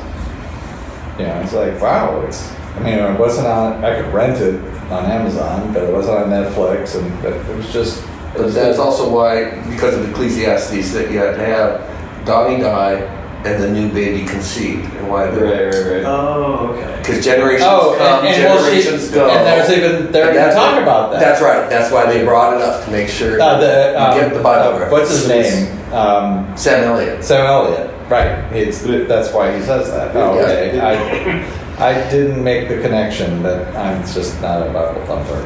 [1.19, 2.21] Yeah, it's like wow.
[2.27, 2.53] It's.
[2.77, 3.85] I mean, it wasn't on.
[3.85, 4.61] I could rent it
[4.91, 8.03] on Amazon, but it wasn't on Netflix, and but it was just.
[8.03, 12.61] It But was that's also why, because of Ecclesiastes, that you had to have Donnie
[12.61, 13.07] die
[13.45, 16.05] and the new baby conceived, and why right, the right, right.
[16.05, 16.97] Oh, okay.
[16.99, 19.29] because generations Oh, come, and, and, well, she- generations go.
[19.29, 21.21] and there's even there And you that's talk about that.
[21.21, 21.69] That's right.
[21.69, 24.43] That's why they brought it up to make sure Uh, the, you um, get the
[24.43, 25.93] Bible uh, what's his name?
[25.93, 27.23] Um, Sam Elliott.
[27.23, 27.91] Sam Elliott.
[28.11, 28.31] Right.
[28.53, 30.17] It's, that's why he says that.
[30.17, 30.43] Oh, Yeah.
[30.43, 31.47] okay.
[31.79, 35.41] I, I didn't make the connection that I'm just not a Bible thumper.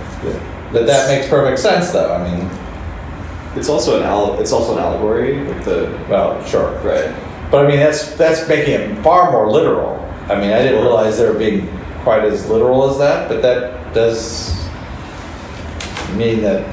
[0.73, 2.13] But that makes perfect sense, though.
[2.15, 2.49] I mean,
[3.57, 5.45] It's also an al- It's also an allegory.
[5.45, 6.71] Like the well, sure.
[6.85, 7.13] right.
[7.51, 9.97] But I mean, that's that's making it far more literal.
[10.29, 11.69] I mean, I didn't realize they were being
[12.03, 14.55] quite as literal as that, but that does
[16.15, 16.67] mean that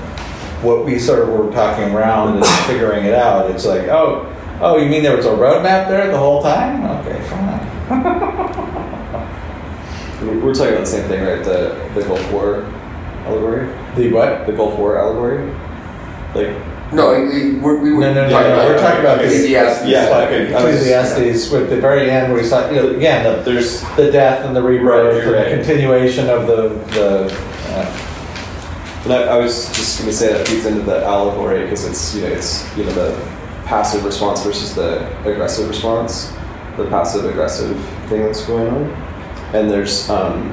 [0.64, 3.49] what we sort of were talking around and figuring it out.
[3.52, 4.26] It's like, oh,
[4.61, 6.84] oh, you mean there was a roadmap there the whole time?
[7.06, 7.61] Okay, fine.
[10.22, 11.43] We- We're talking about the same thing, right?
[11.43, 12.64] The the Gulf War
[13.26, 13.68] allegory.
[13.95, 14.45] The what?
[14.47, 15.53] The Gulf War allegory.
[16.34, 16.56] Like
[16.95, 19.88] No, we, we, we were No, no, no, talking no, about we're talking about Ecclesiastes.
[19.88, 22.89] Yeah, like okay, I was- Ecclesiastes with the very end where he's like, you know,
[22.89, 25.49] again, the, there's the death and the rebirth Right, and right.
[25.49, 27.38] the continuation of the the.
[27.76, 28.01] Uh,
[29.05, 32.15] And I, I was just going to say that feeds into the allegory because it's
[32.15, 33.13] you know it's you know the
[33.65, 36.34] passive response versus the aggressive response,
[36.76, 37.77] the passive aggressive
[38.09, 38.84] thing that's going on,
[39.53, 40.49] and there's um,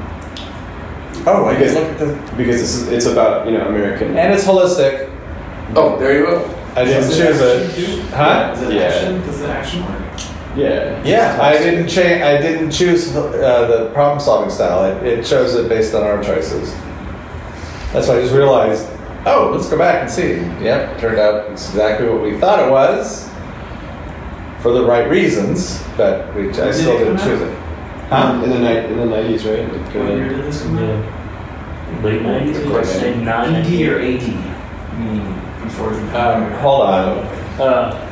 [1.26, 4.44] oh, I guess look at the because it's it's about you know American and it's
[4.44, 5.08] holistic.
[5.74, 6.58] Oh, there you go.
[6.76, 8.10] I didn't Does choose action it.
[8.10, 8.52] Huh?
[8.54, 8.82] Is it Yeah.
[8.82, 9.20] action?
[9.22, 10.02] Does the action work?
[10.56, 12.22] yeah Yeah, I didn't change.
[12.22, 14.84] I didn't choose uh, the problem-solving style.
[14.84, 16.74] It, it chose it based on our choices.
[17.92, 18.88] That's why I just realized.
[19.24, 20.36] Oh, let's go back and see.
[20.64, 23.28] Yep, turned out it's exactly what we thought it was,
[24.60, 25.82] for the right reasons.
[25.96, 27.48] But we, I did still didn't choose out?
[27.48, 27.58] it.
[28.08, 28.40] Huh?
[28.44, 32.02] in the night in the nineties right Like, What year did this come out?
[32.02, 34.32] Late nineties, of course, 90 or 80?
[34.32, 36.20] I mean, before the.
[36.20, 37.18] Um, hold on.
[37.60, 38.08] Uh,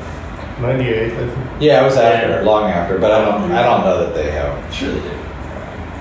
[0.61, 1.33] 98, I think.
[1.61, 2.41] Yeah, it was after, Yeah.
[2.43, 2.99] long after.
[2.99, 3.51] But I don't.
[3.53, 4.75] I don't know that they have.
[4.75, 5.17] Sure they did.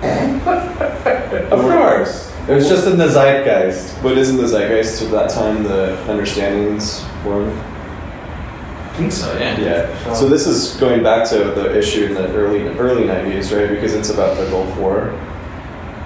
[1.51, 4.01] Of course, it was just in the zeitgeist.
[4.01, 7.49] but isn't the zeitgeist of that time the understandings one?
[7.51, 9.59] I think so, yeah.
[9.59, 10.13] Yeah.
[10.13, 13.69] So this is going back to the issue in the early early nineties, right?
[13.69, 15.11] Because it's about the Gulf War.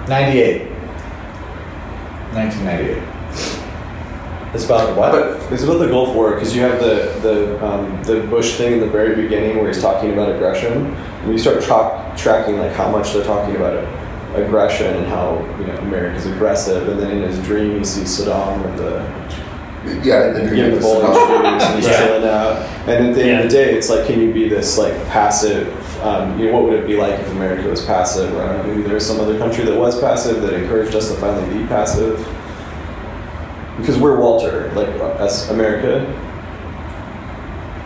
[0.08, 0.70] 98.
[2.34, 3.04] 1998.
[4.54, 5.12] It's about what?
[5.12, 8.74] But It's about the Gulf War because you have the the um, the Bush thing
[8.74, 12.72] in the very beginning where he's talking about aggression, and you start tra- tracking like
[12.74, 13.88] how much they're talking about it
[14.36, 18.64] aggression and how you know America's aggressive, and then in his dream he sees Saddam
[18.64, 21.60] with the Yeah, the dream getting the of bowling Saddam.
[21.60, 21.98] shoes and he's Yeah.
[22.08, 22.56] chilling out.
[22.88, 23.40] And at the end Yeah.
[23.40, 25.68] of the day, it's like, can you be this like passive?
[26.04, 28.34] Um, you know, what would it be like if America was passive?
[28.36, 31.10] Or I don't know, maybe there's some other country that was passive that encouraged us
[31.10, 32.20] to finally be passive.
[33.78, 34.88] Because we're Walter, like
[35.20, 36.06] as America.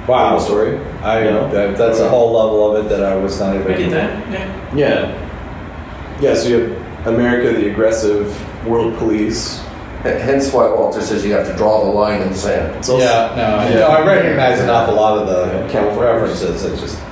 [0.07, 0.31] Wow.
[0.31, 0.77] Cool story.
[1.03, 3.71] I know that, that's a whole level of it that I was not even.
[3.73, 4.31] I get that.
[4.31, 4.75] Yeah.
[4.75, 6.19] Yeah.
[6.21, 6.33] Yeah.
[6.35, 6.59] So you
[7.03, 8.33] have America, the aggressive
[8.65, 9.59] world police.
[10.05, 12.75] H- Hence why Walter says you have to draw the line in the sand.
[12.77, 13.79] It's also, Yeah, no, Yeah.
[13.79, 15.99] no, I recognize an awful lot of the Yeah, camouflage.
[15.99, 16.63] references.
[16.63, 17.06] It's just And it,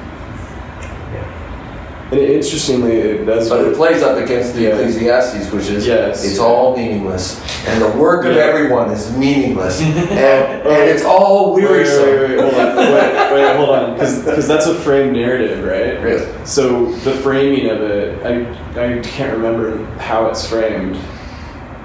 [2.17, 3.49] interestingly, it does.
[3.49, 4.69] But it plays up against the Yeah.
[4.75, 6.23] Ecclesiastes, which is Yes.
[6.25, 8.43] it's all meaningless, and the work of Yeah.
[8.43, 12.05] everyone is meaningless, and, and it's all Wait, wait, wearisome.
[12.05, 13.33] wait, wait, hold on.
[13.33, 13.93] Wait, hold on.
[13.93, 16.01] Because that's a framed narrative, right?
[16.01, 16.25] Really?
[16.45, 20.97] So the framing of it, I, I can't remember how it's framed.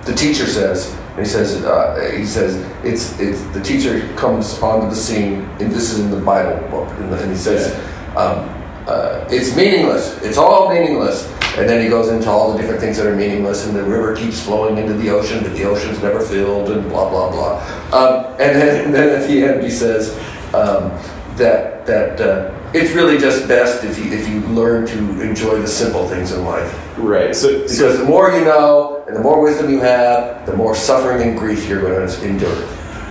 [0.05, 4.97] The teacher says, he says, uh, he says, it's it's the teacher comes onto the
[4.97, 7.75] scene, and this is in the Bible book, and, and he says,
[8.17, 8.49] um,
[8.91, 10.21] uh, it's meaningless.
[10.23, 11.27] It's all meaningless.
[11.59, 14.15] And then he goes into all the different things that are meaningless, and the river
[14.15, 17.53] keeps flowing into the ocean, but the ocean's never filled, and blah blah blah.
[17.93, 20.15] Um, and then and then at the end he says
[20.55, 20.91] um,
[21.37, 25.67] that that uh, it's really just best if you if you learn to enjoy the
[25.69, 26.71] simple things in life.
[26.97, 27.35] Right.
[27.35, 30.75] So, Because so the more you know and the more wisdom you have, the more
[30.77, 32.57] suffering and grief you're going to endure.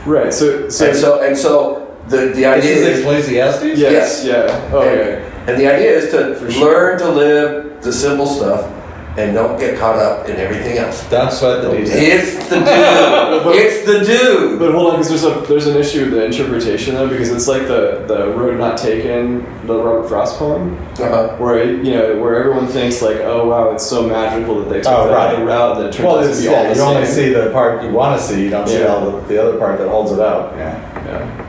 [0.06, 0.34] right.
[0.34, 3.78] So so, And so, and so the, the idea is is, Ecclesiastes.
[3.78, 4.70] yes, yeah.
[4.72, 5.24] Oh, okay.
[5.26, 6.66] and the idea is to sure.
[6.66, 8.76] learn to live the simple stuff
[9.18, 11.04] and don't get caught up in everything else.
[11.10, 11.90] Don't sweat the details.
[11.92, 13.56] It's the dude.
[13.56, 14.60] it's the dude.
[14.60, 17.48] But hold on, because there's a there's an issue with the interpretation though, because it's
[17.48, 21.36] like the the road not taken, the Robert Frost poem, Uh-huh.
[21.38, 24.82] where it, you know where everyone thinks like, oh wow, it's so magical that they
[24.82, 25.36] took Oh, that right.
[25.36, 27.06] other route, and it turns Well, out to it's, be all yeah, the you only
[27.08, 28.44] see the part you want to see.
[28.44, 30.54] You don't see all the, the other part that holds it up.
[30.56, 30.78] Yeah.
[31.06, 31.46] Yeah.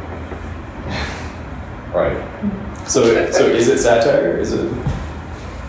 [1.92, 2.16] Right.
[2.90, 4.36] So so is it satire?
[4.36, 4.66] Is it?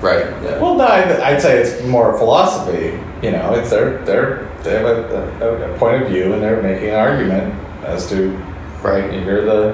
[0.01, 0.25] Right.
[0.41, 0.59] Yeah.
[0.59, 2.99] Well, no, I'd, I'd say it's more philosophy.
[3.21, 6.61] You know, it's their their they have a, a, a point of view and they're
[6.63, 7.53] making an argument
[7.83, 8.31] as to
[8.81, 9.13] Right.
[9.13, 9.73] here the,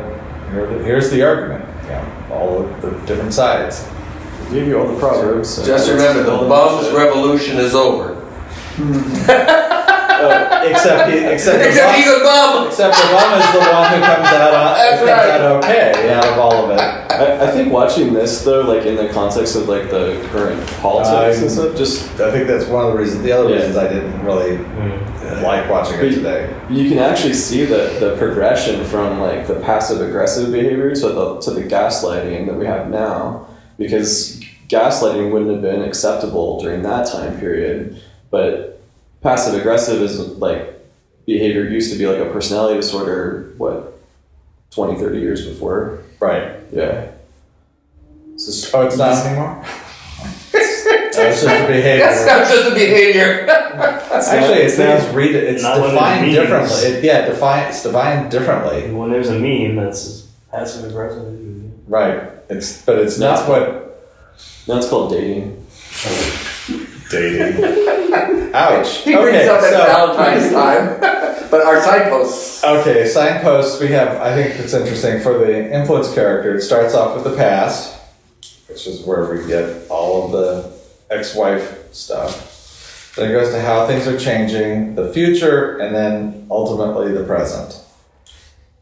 [0.52, 1.64] here the here's the argument.
[1.86, 3.88] Yeah, all of the different sides.
[4.52, 5.66] Give you all the proverbs.
[5.66, 8.16] Just remember, the the bum's revolution is over.
[10.70, 12.68] Except he, except the Except bum, he's a bum.
[12.68, 15.42] except the bum is the one who comes out on, That's comes right.
[15.42, 16.80] out okay out of all of it.
[16.80, 21.38] I, I think watching this though, like in the context of like the current politics
[21.38, 23.24] I'm- and stuff, just I think that's one of the reasons.
[23.24, 23.56] The other Yeah.
[23.58, 25.42] reasons I didn't really Mm.
[25.44, 26.50] like watching it today.
[26.70, 31.38] you can actually see the, the progression from like the passive aggressive behavior to the
[31.42, 33.46] to the gaslighting that we have now
[33.78, 34.40] because
[34.70, 38.77] gaslighting wouldn't have been acceptable during that time period but
[39.28, 40.74] passive aggressive is like
[41.26, 44.00] behavior used to be like a personality disorder what
[44.72, 46.60] 20 30 years before Right.
[46.72, 47.12] yeah
[48.74, 49.66] Oh, it's not anymore.
[50.52, 52.06] That's just a behavior.
[52.06, 53.50] That's not just a behavior.
[53.50, 55.36] Actually, it's, it's read.
[55.36, 56.78] It's Not what it defined differently.
[56.78, 57.70] It, yeah, defined.
[57.70, 58.92] It's defined differently.
[58.94, 61.90] When there's a meme that's passive aggressive.
[61.90, 62.30] Right.
[62.50, 64.08] It's but it's not what
[64.68, 65.66] That's called dating
[66.06, 66.47] oh.
[67.10, 67.64] Dating.
[68.54, 68.98] Ouch.
[69.04, 71.00] He brings okay, up at so- Valentine's time.
[71.52, 72.64] but our signposts.
[72.64, 73.80] Okay, signposts.
[73.80, 74.22] We have.
[74.22, 76.56] I think it's interesting for the influence character.
[76.56, 78.00] It starts off with the past,
[78.68, 80.78] which is where we get all of the
[81.10, 83.14] ex-wife stuff.
[83.16, 87.82] Then it goes to how things are changing, the future, and then ultimately the present.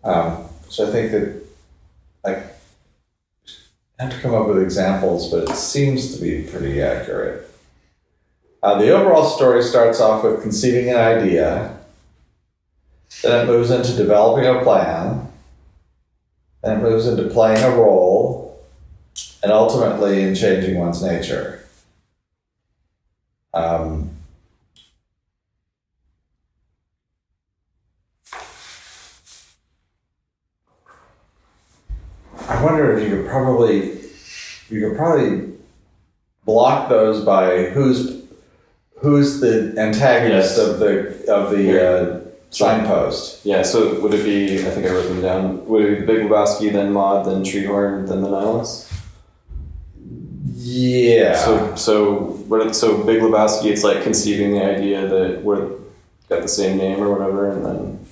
[0.04, 1.42] Um, which I think that
[2.26, 2.44] I
[4.04, 7.45] have to come up with examples, but it seems to be pretty accurate.
[8.66, 11.78] Uh, the overall story starts off with conceiving an idea,
[13.22, 15.32] then it moves into developing a plan,
[16.64, 18.60] then it moves into playing a role,
[19.44, 21.64] and ultimately in changing one's nature.
[23.54, 24.10] Um,
[32.50, 34.00] I wonder if you could probably
[34.72, 35.54] you could probably
[36.46, 38.25] block those by who's
[39.00, 40.68] who's the antagonist Yes.
[40.68, 42.20] of the of the uh,
[42.50, 43.46] signpost.
[43.46, 46.08] yeah so would it be I think I wrote them down would it be the
[46.14, 48.92] Big Lebowski then Maud then Treehorn then the Nihilist
[50.58, 51.36] Yeah.
[51.38, 52.14] So, so
[52.48, 52.76] what?
[52.76, 55.68] So Big Lebowski, it's like conceiving the idea that we're
[56.30, 58.06] got the same name or whatever, and then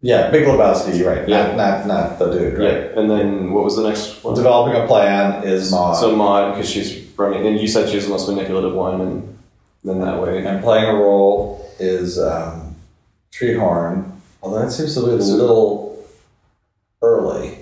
[0.00, 1.28] yeah, Big Lebowski, right.
[1.28, 1.54] Yeah.
[1.54, 2.64] Not, not not the dude, right?
[2.64, 4.34] yeah, and then what was the next one?
[4.34, 5.96] Developing a plan is Maud.
[5.96, 9.38] So Maud, because she's running, and you said she's the most manipulative one, and
[9.84, 10.44] then that way.
[10.44, 12.74] And playing a role is um,
[13.32, 14.10] Treehorn.
[14.42, 16.04] Although that seems to be a little
[17.00, 17.58] early.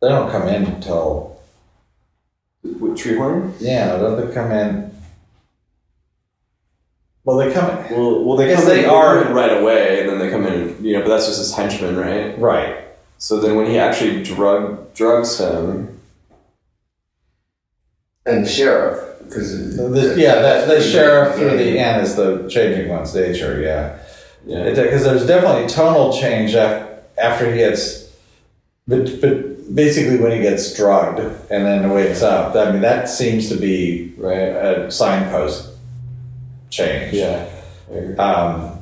[0.00, 1.40] They don't come in until
[2.62, 3.54] With Treehorn?
[3.60, 3.96] yeah.
[3.96, 4.90] Don't they come in?
[7.24, 9.62] Well, they come in, Well, well, they Yes, come they in, are- come in right
[9.62, 11.02] away, and then they come in, you know.
[11.04, 12.36] But that's just his henchman, right?
[12.38, 12.78] right.
[13.18, 16.00] So then, when he actually drug drugs him,
[18.26, 20.36] And the sheriff, because The, yeah,
[20.66, 23.60] the, the sheriff through the end is the changing one's nature.
[23.60, 23.98] Yeah.
[24.46, 26.88] yeah, Because there's definitely tonal change af-
[27.18, 28.10] after he gets,
[28.86, 31.18] but, but basically when he gets drugged
[31.50, 35.70] and then wakes up, I mean, that seems to be right, a signpost
[36.70, 37.14] change.
[37.14, 37.48] yeah,
[38.18, 38.78] Um,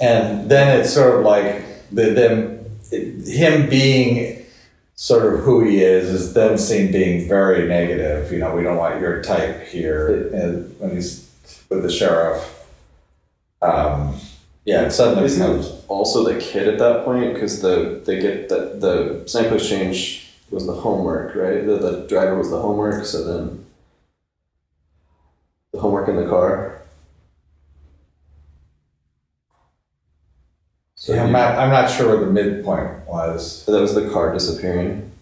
[0.00, 4.35] and then it's sort of like the, them, it, him being
[4.96, 8.32] sort of who he is is then seen being very negative.
[8.32, 10.28] You know, we don't want your type here.
[10.34, 11.30] And when he's
[11.68, 12.66] with the sheriff.
[13.62, 14.18] Um,
[14.64, 15.84] yeah, it suddenly Isn't becomes.
[15.86, 17.34] also the kid at that point?
[17.34, 21.64] Because the they get the the signpost change was the homework, right?
[21.64, 23.66] The, the driver was the homework, so then
[25.72, 26.82] the homework in the car.
[31.06, 33.64] So Yeah, I'm not, I'm not sure where the midpoint was.
[33.66, 35.12] that was the car disappearing,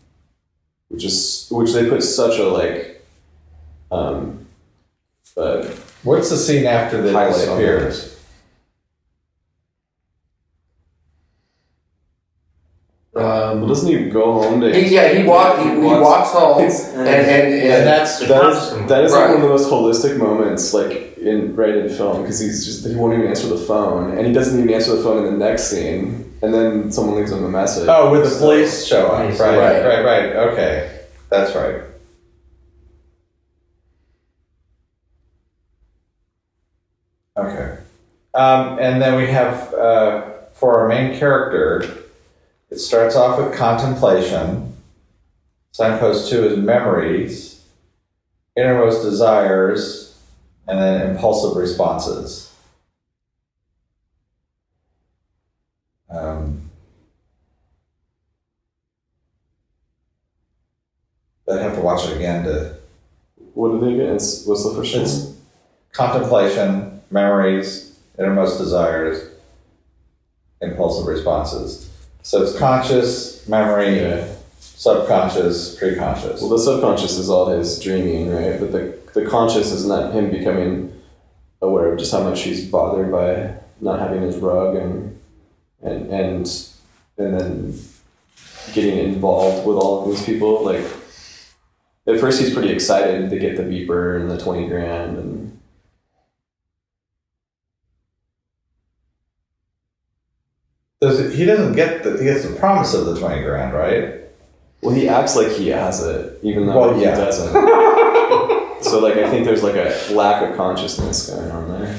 [0.89, 3.05] which is which they put such a like,
[3.93, 4.47] um,
[5.36, 5.62] uh,
[6.02, 7.59] What's the scene after the Highlight on
[13.14, 13.24] disappears?
[13.24, 14.74] well, um, doesn't he go home to?
[14.74, 18.26] he, yeah, he walk he, he walks home and It's- and, and, And that's The
[18.26, 18.86] That is, costume.
[18.88, 19.28] that is like Right.
[19.28, 22.94] one of the most holistic moments, like in right in film, because he's just he
[22.94, 25.70] won't even answer the phone, and he doesn't even answer the phone in the next
[25.70, 27.88] scene, and then someone leaves him a message.
[27.88, 29.20] Oh, with the So- police show up.
[29.20, 29.84] Right, right, right.
[29.84, 30.36] right, right.
[30.52, 31.00] Okay.
[31.30, 31.82] That's right.
[37.36, 37.78] Okay.
[38.34, 42.03] Um, and then we have, uh, for our main character,
[42.70, 44.76] it starts off with contemplation.
[45.72, 47.64] Signpost two is memories,
[48.56, 50.16] innermost desires,
[50.66, 52.52] and then impulsive responses.
[56.08, 56.70] Um,
[61.50, 62.76] I'd have to watch it again to
[63.54, 64.14] What did they get?
[64.14, 65.36] It's, what's the first one?
[65.92, 69.28] Contemplation, memories, innermost desires,
[70.60, 71.90] impulsive responses.
[72.24, 74.24] So it's conscious, memory, Yeah.
[74.59, 76.40] subconscious, preconscious.
[76.40, 78.59] Well, the subconscious is all his dreaming, right?
[78.59, 80.90] But the the conscious is not him becoming
[81.62, 85.20] aware of just how much he's bothered by not having his rug and
[85.82, 86.51] and and
[87.18, 87.78] and then
[88.72, 90.64] getting involved with all of these people.
[90.64, 90.84] Like
[92.06, 95.53] at first, he's pretty excited to get the beeper and the twenty grand, and
[101.05, 104.20] Does it, he doesn't get the he gets the promise of the twenty grand, right?
[104.81, 107.14] well, he acts like he has it, even though Well, he yeah.
[107.16, 107.52] doesn't.
[108.82, 111.98] so, like, I think there's like a lack of consciousness going on there.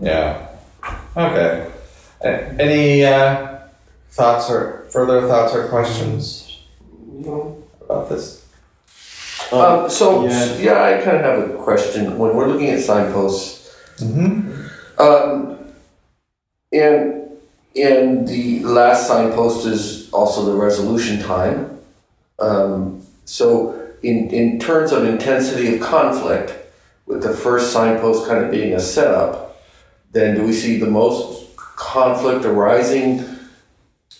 [0.00, 0.48] Yeah.
[1.16, 1.70] Okay.
[2.22, 3.58] Any uh,
[4.10, 6.62] thoughts or further thoughts or questions
[7.84, 8.46] about this?
[9.52, 10.54] Um, so yeah.
[10.58, 10.82] yeah.
[10.82, 12.18] I kind of have a question.
[12.18, 13.54] When we're looking at signposts,
[13.96, 15.00] Mm-hmm.
[15.00, 15.55] um,
[16.78, 17.30] and
[17.76, 21.78] and the last signpost is also the resolution time.
[22.38, 26.52] Um, so in in terms of intensity of conflict,
[27.06, 29.62] with the first signpost kind of being a setup,
[30.12, 33.24] then do we see the most conflict arising?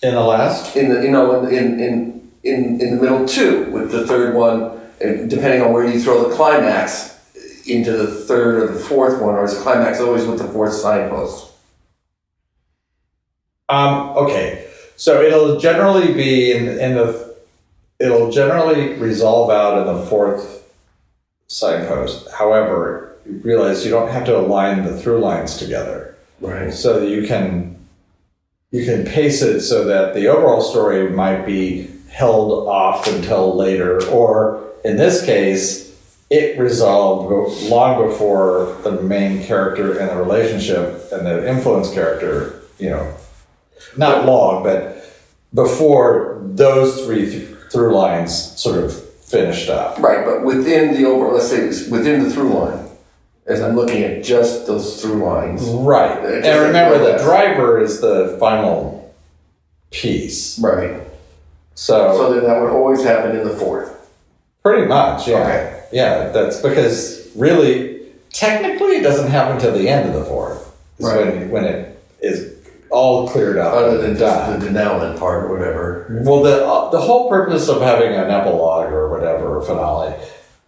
[0.03, 3.71] In the last, in the you know in in in in, in the middle two
[3.71, 7.19] with the third one depending on where you throw the climax
[7.67, 10.73] into the third or the fourth one or is the climax always with the fourth
[10.73, 11.53] signpost
[13.69, 17.37] Um, okay, so it'll generally be in, in the,
[17.99, 20.73] it'll generally resolve out in the fourth
[21.49, 22.29] signpost.
[22.33, 26.73] However, you realize you don't have to align the through lines together, right.
[26.73, 27.77] So that you can
[28.71, 34.05] you can pace it so that the overall story might be held off until later,
[34.07, 35.87] or in this case,
[36.31, 42.91] it resolved long before the main character and the relationship and the influence character, you
[42.91, 43.15] know,
[43.97, 45.05] not long, but
[45.55, 48.93] before those three th- through lines sort of
[49.25, 49.99] finished up.
[49.99, 52.89] right but within the over let's say within the through line
[53.47, 56.17] as i'm looking at just those through lines Right.
[56.25, 59.13] And remember, the driver is the final
[59.91, 60.59] piece.
[60.61, 61.01] right
[61.75, 63.93] So, so then that would always happen in the fourth
[64.63, 65.37] pretty much, yeah.
[65.39, 65.73] Okay.
[65.93, 68.01] Yeah, that's because really,
[68.33, 70.75] technically, it doesn't happen till the end of the fourth.
[70.99, 71.27] Right.
[71.27, 72.56] when when it is
[72.97, 76.07] all cleared up Other than just the denouement part or whatever.
[76.25, 80.15] Well, the uh, the whole purpose of having an epilogue or whatever or finale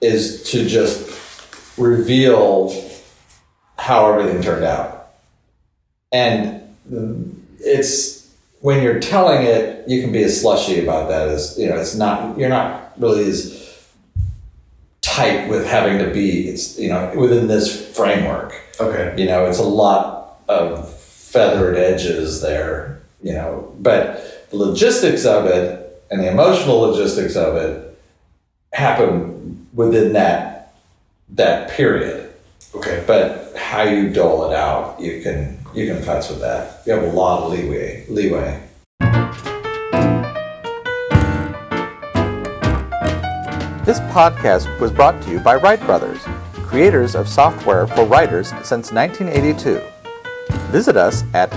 [0.02, 1.08] is to just
[1.78, 2.70] reveal
[3.78, 5.10] how everything turned out,
[6.12, 6.62] and
[7.60, 8.30] it's
[8.60, 11.76] when you're telling it, you can be as slushy about that as you know.
[11.76, 13.88] It's not you're not really as
[15.00, 16.48] tight with having to be.
[16.48, 18.52] It's you know within this framework.
[18.78, 19.14] Okay.
[19.16, 20.97] You know, it's a lot of
[21.30, 27.56] feathered edges there, you know, but the logistics of it and the emotional logistics of
[27.56, 27.98] it
[28.72, 30.74] happen within that
[31.30, 32.32] that period.
[32.74, 33.04] Okay.
[33.06, 36.82] But how you dole it out, you can you can futz with that.
[36.86, 38.62] You have a lot of leeway leeway.
[43.84, 46.22] This podcast was brought to you by Write Brothers,
[46.54, 49.82] creators of software for writers since 1982.
[50.70, 51.50] Visit us at